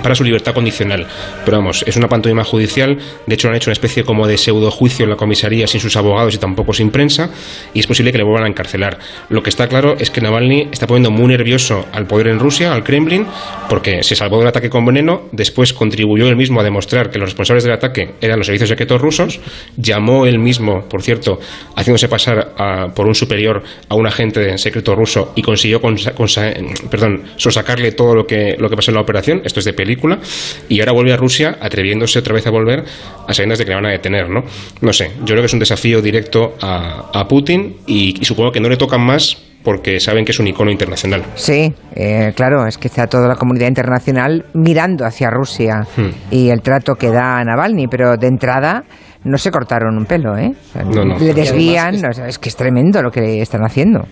para 0.01 0.15
su 0.15 0.23
libertad 0.23 0.53
condicional. 0.53 1.07
Pero 1.45 1.57
vamos, 1.57 1.83
es 1.85 1.95
una 1.97 2.07
pantomima 2.07 2.43
judicial, 2.43 2.97
de 3.25 3.35
hecho 3.35 3.49
han 3.49 3.55
hecho 3.55 3.69
una 3.69 3.73
especie 3.73 4.03
como 4.03 4.27
de 4.27 4.37
pseudo 4.37 4.71
juicio 4.71 5.03
en 5.03 5.09
la 5.09 5.15
comisaría 5.15 5.67
sin 5.67 5.81
sus 5.81 5.95
abogados 5.95 6.35
y 6.35 6.37
tampoco 6.37 6.73
sin 6.73 6.91
prensa, 6.91 7.29
y 7.73 7.79
es 7.79 7.87
posible 7.87 8.11
que 8.11 8.17
le 8.17 8.23
vuelvan 8.23 8.45
a 8.45 8.47
encarcelar. 8.47 8.99
Lo 9.29 9.43
que 9.43 9.49
está 9.49 9.67
claro 9.67 9.95
es 9.99 10.09
que 10.09 10.21
Navalny 10.21 10.69
está 10.71 10.87
poniendo 10.87 11.11
muy 11.11 11.27
nervioso 11.27 11.85
al 11.91 12.07
poder 12.07 12.27
en 12.27 12.39
Rusia, 12.39 12.73
al 12.73 12.83
Kremlin, 12.83 13.25
porque 13.69 14.03
se 14.03 14.15
salvó 14.15 14.39
del 14.39 14.47
ataque 14.47 14.69
con 14.69 14.85
veneno, 14.85 15.23
después 15.31 15.73
contribuyó 15.73 16.27
él 16.27 16.35
mismo 16.35 16.59
a 16.59 16.63
demostrar 16.63 17.09
que 17.09 17.19
los 17.19 17.29
responsables 17.29 17.63
del 17.63 17.73
ataque 17.73 18.15
eran 18.21 18.39
los 18.39 18.47
servicios 18.47 18.69
secretos 18.69 19.01
rusos, 19.01 19.39
llamó 19.77 20.25
él 20.25 20.39
mismo, 20.39 20.87
por 20.87 21.01
cierto, 21.01 21.39
haciéndose 21.75 22.07
pasar 22.07 22.53
por 22.95 23.07
un 23.07 23.15
superior 23.15 23.63
a 23.87 23.95
un 23.95 24.07
agente 24.07 24.57
secreto 24.57 24.95
ruso 24.95 25.33
y 25.35 25.41
consiguió 25.41 25.81
consa, 25.81 26.11
consa, 26.11 26.51
perdón, 26.89 27.23
sosacarle 27.35 27.91
todo 27.91 28.15
lo 28.15 28.25
que, 28.25 28.55
lo 28.57 28.69
que 28.69 28.75
pasó 28.75 28.91
en 28.91 28.95
la 28.95 29.01
operación, 29.01 29.41
esto 29.43 29.58
de 29.65 29.73
película, 29.73 30.19
y 30.67 30.79
ahora 30.79 30.91
vuelve 30.91 31.13
a 31.13 31.17
Rusia 31.17 31.57
atreviéndose 31.61 32.19
otra 32.19 32.33
vez 32.33 32.47
a 32.47 32.51
volver 32.51 32.83
a 33.27 33.33
sabiendas 33.33 33.59
de 33.59 33.65
que 33.65 33.69
le 33.69 33.75
van 33.75 33.85
a 33.85 33.91
detener, 33.91 34.29
¿no? 34.29 34.43
No 34.81 34.93
sé, 34.93 35.11
yo 35.19 35.25
creo 35.25 35.41
que 35.41 35.47
es 35.47 35.53
un 35.53 35.59
desafío 35.59 36.01
directo 36.01 36.55
a, 36.61 37.09
a 37.13 37.27
Putin 37.27 37.77
y, 37.87 38.15
y 38.19 38.25
supongo 38.25 38.51
que 38.51 38.59
no 38.59 38.69
le 38.69 38.77
tocan 38.77 39.01
más 39.05 39.37
porque 39.63 39.99
saben 39.99 40.25
que 40.25 40.31
es 40.31 40.39
un 40.39 40.47
icono 40.47 40.71
internacional. 40.71 41.23
Sí, 41.35 41.73
eh, 41.95 42.31
claro, 42.35 42.65
es 42.65 42.77
que 42.77 42.87
está 42.87 43.07
toda 43.07 43.27
la 43.27 43.35
comunidad 43.35 43.67
internacional 43.67 44.45
mirando 44.53 45.05
hacia 45.05 45.29
Rusia 45.29 45.81
hmm. 45.95 46.09
y 46.31 46.49
el 46.49 46.61
trato 46.61 46.95
que 46.95 47.09
da 47.09 47.39
a 47.39 47.43
Navalny, 47.43 47.87
pero 47.87 48.15
de 48.15 48.27
entrada 48.27 48.83
no 49.23 49.37
se 49.37 49.51
cortaron 49.51 49.97
un 49.97 50.05
pelo, 50.05 50.37
¿eh? 50.37 50.51
O 50.53 50.73
sea, 50.73 50.83
no, 50.83 51.03
no. 51.03 51.19
Le 51.19 51.33
desvían, 51.33 52.01
no, 52.01 52.09
es 52.25 52.39
que 52.39 52.49
es 52.49 52.55
tremendo 52.55 53.01
lo 53.01 53.11
que 53.11 53.41
están 53.41 53.61
haciendo. 53.65 54.07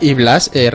Y 0.00 0.14
Blas, 0.14 0.50
eh, 0.54 0.70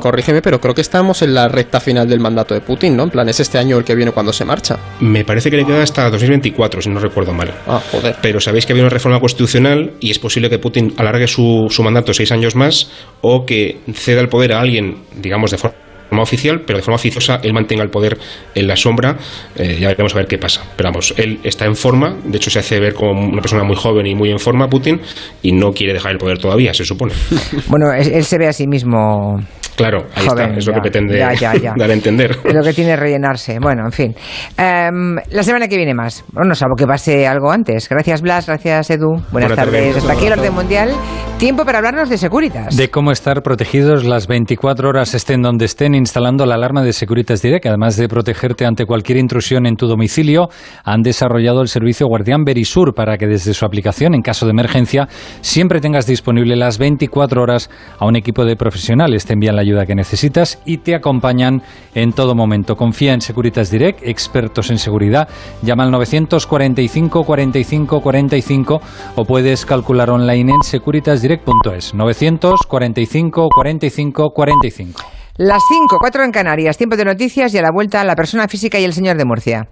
corrígeme, 0.00 0.42
pero 0.42 0.60
creo 0.60 0.74
que 0.74 0.80
estamos 0.80 1.22
en 1.22 1.34
la 1.34 1.48
recta 1.48 1.80
final 1.80 2.08
del 2.08 2.20
mandato 2.20 2.54
de 2.54 2.60
Putin, 2.60 2.96
¿no? 2.96 3.04
En 3.04 3.10
plan, 3.10 3.28
es 3.28 3.40
este 3.40 3.58
año 3.58 3.78
el 3.78 3.84
que 3.84 3.94
viene 3.94 4.12
cuando 4.12 4.32
se 4.32 4.44
marcha. 4.44 4.78
Me 5.00 5.24
parece 5.24 5.50
que 5.50 5.56
le 5.56 5.64
queda 5.64 5.82
hasta 5.82 6.10
2024, 6.10 6.82
si 6.82 6.90
no 6.90 7.00
recuerdo 7.00 7.32
mal. 7.32 7.52
Ah, 7.66 7.80
joder. 7.90 8.16
Pero 8.20 8.40
sabéis 8.40 8.66
que 8.66 8.72
había 8.72 8.84
una 8.84 8.90
reforma 8.90 9.20
constitucional 9.20 9.92
y 10.00 10.10
es 10.10 10.18
posible 10.18 10.50
que 10.50 10.58
Putin 10.58 10.94
alargue 10.96 11.26
su, 11.26 11.66
su 11.70 11.82
mandato 11.82 12.12
seis 12.12 12.32
años 12.32 12.54
más 12.54 12.90
o 13.20 13.46
que 13.46 13.80
ceda 13.94 14.20
el 14.20 14.28
poder 14.28 14.52
a 14.52 14.60
alguien, 14.60 14.98
digamos, 15.20 15.50
de 15.50 15.58
forma 15.58 15.76
forma 16.08 16.22
oficial, 16.22 16.62
pero 16.66 16.78
de 16.78 16.82
forma 16.82 16.96
oficiosa 16.96 17.40
él 17.42 17.52
mantenga 17.52 17.82
el 17.82 17.90
poder 17.90 18.18
en 18.54 18.66
la 18.66 18.76
sombra. 18.76 19.16
Eh, 19.56 19.78
ya 19.80 19.88
veremos 19.88 20.14
a 20.14 20.18
ver 20.18 20.26
qué 20.26 20.38
pasa. 20.38 20.62
Pero 20.76 20.90
vamos, 20.90 21.14
él 21.16 21.40
está 21.44 21.66
en 21.66 21.76
forma, 21.76 22.16
de 22.24 22.36
hecho 22.36 22.50
se 22.50 22.58
hace 22.58 22.80
ver 22.80 22.94
como 22.94 23.12
una 23.12 23.40
persona 23.40 23.64
muy 23.64 23.76
joven 23.76 24.06
y 24.06 24.14
muy 24.14 24.30
en 24.30 24.38
forma, 24.38 24.68
Putin, 24.68 25.00
y 25.42 25.52
no 25.52 25.72
quiere 25.72 25.92
dejar 25.92 26.12
el 26.12 26.18
poder 26.18 26.38
todavía, 26.38 26.72
se 26.74 26.84
supone. 26.84 27.14
Bueno, 27.68 27.92
él 27.92 28.24
se 28.24 28.38
ve 28.38 28.46
a 28.46 28.52
sí 28.52 28.66
mismo 28.66 29.38
Claro, 29.76 30.06
ahí 30.14 30.26
Joven, 30.26 30.44
está, 30.46 30.58
es 30.58 30.66
lo 30.66 30.72
ya, 30.72 30.76
que 30.76 30.80
pretende 30.80 31.18
ya, 31.18 31.32
ya, 31.34 31.54
ya. 31.54 31.74
dar 31.76 31.90
a 31.90 31.92
entender. 31.92 32.38
Es 32.42 32.54
lo 32.54 32.62
que 32.62 32.72
tiene 32.72 32.96
rellenarse. 32.96 33.58
Bueno, 33.60 33.84
en 33.84 33.92
fin. 33.92 34.14
Em, 34.56 35.16
la 35.30 35.42
semana 35.42 35.68
que 35.68 35.76
viene 35.76 35.92
más. 35.94 36.24
Bueno, 36.32 36.54
salvo 36.54 36.74
que 36.76 36.86
pase 36.86 37.26
algo 37.26 37.52
antes. 37.52 37.86
Gracias, 37.88 38.22
Blas. 38.22 38.46
Gracias, 38.46 38.90
Edu. 38.90 39.08
Buenas, 39.08 39.30
Buenas 39.32 39.56
tardes. 39.56 39.72
tardes. 39.72 39.96
Hasta 39.98 40.12
aquí 40.14 40.26
el 40.26 40.32
orden 40.32 40.54
mundial. 40.54 40.90
Tiempo 41.38 41.66
para 41.66 41.78
hablarnos 41.78 42.08
de 42.08 42.16
Securitas. 42.16 42.74
De 42.74 42.88
cómo 42.88 43.12
estar 43.12 43.42
protegidos 43.42 44.04
las 44.04 44.26
24 44.26 44.88
horas 44.88 45.14
estén 45.14 45.42
donde 45.42 45.66
estén 45.66 45.94
instalando 45.96 46.46
la 46.46 46.54
alarma 46.54 46.82
de 46.82 46.92
Securitas 46.92 47.42
Direct. 47.42 47.66
Además 47.66 47.96
de 47.96 48.08
protegerte 48.08 48.64
ante 48.64 48.86
cualquier 48.86 49.18
intrusión 49.18 49.66
en 49.66 49.76
tu 49.76 49.86
domicilio, 49.86 50.48
han 50.84 51.02
desarrollado 51.02 51.62
el 51.62 51.68
servicio 51.68 52.06
Guardián 52.06 52.44
Verisur 52.44 52.94
para 52.94 53.18
que 53.18 53.26
desde 53.26 53.54
su 53.54 53.64
aplicación, 53.64 54.14
en 54.14 54.22
caso 54.22 54.46
de 54.46 54.52
emergencia, 54.52 55.08
siempre 55.40 55.80
tengas 55.80 56.06
disponible 56.06 56.56
las 56.56 56.78
24 56.78 57.42
horas 57.42 57.70
a 57.98 58.06
un 58.06 58.16
equipo 58.16 58.44
de 58.44 58.56
profesionales. 58.56 59.24
Te 59.26 59.32
envían 59.32 59.56
la 59.56 59.62
ayuda 59.62 59.86
que 59.86 59.94
necesitas 59.94 60.60
y 60.64 60.78
te 60.78 60.94
acompañan 60.94 61.62
en 61.94 62.12
todo 62.12 62.34
momento. 62.34 62.76
Confía 62.76 63.14
en 63.14 63.20
Securitas 63.20 63.70
Direct, 63.70 64.00
expertos 64.02 64.70
en 64.70 64.78
seguridad. 64.78 65.28
Llama 65.62 65.84
al 65.84 65.90
945 65.90 67.24
45 67.24 68.00
45 68.00 68.80
o 69.16 69.24
puedes 69.24 69.66
calcular 69.66 70.10
online 70.10 70.52
en 70.52 70.62
securitasdirect.es. 70.62 71.94
945 71.94 73.48
45 73.54 74.30
45. 74.30 75.25
Las 75.38 75.62
5, 75.68 75.98
4 76.00 76.24
en 76.24 76.32
Canarias. 76.32 76.78
Tiempo 76.78 76.96
de 76.96 77.04
noticias 77.04 77.52
y 77.52 77.58
a 77.58 77.62
la 77.62 77.70
vuelta 77.70 78.02
la 78.04 78.16
persona 78.16 78.48
física 78.48 78.78
y 78.78 78.84
el 78.84 78.94
señor 78.94 79.18
de 79.18 79.26
Murcia. 79.26 79.68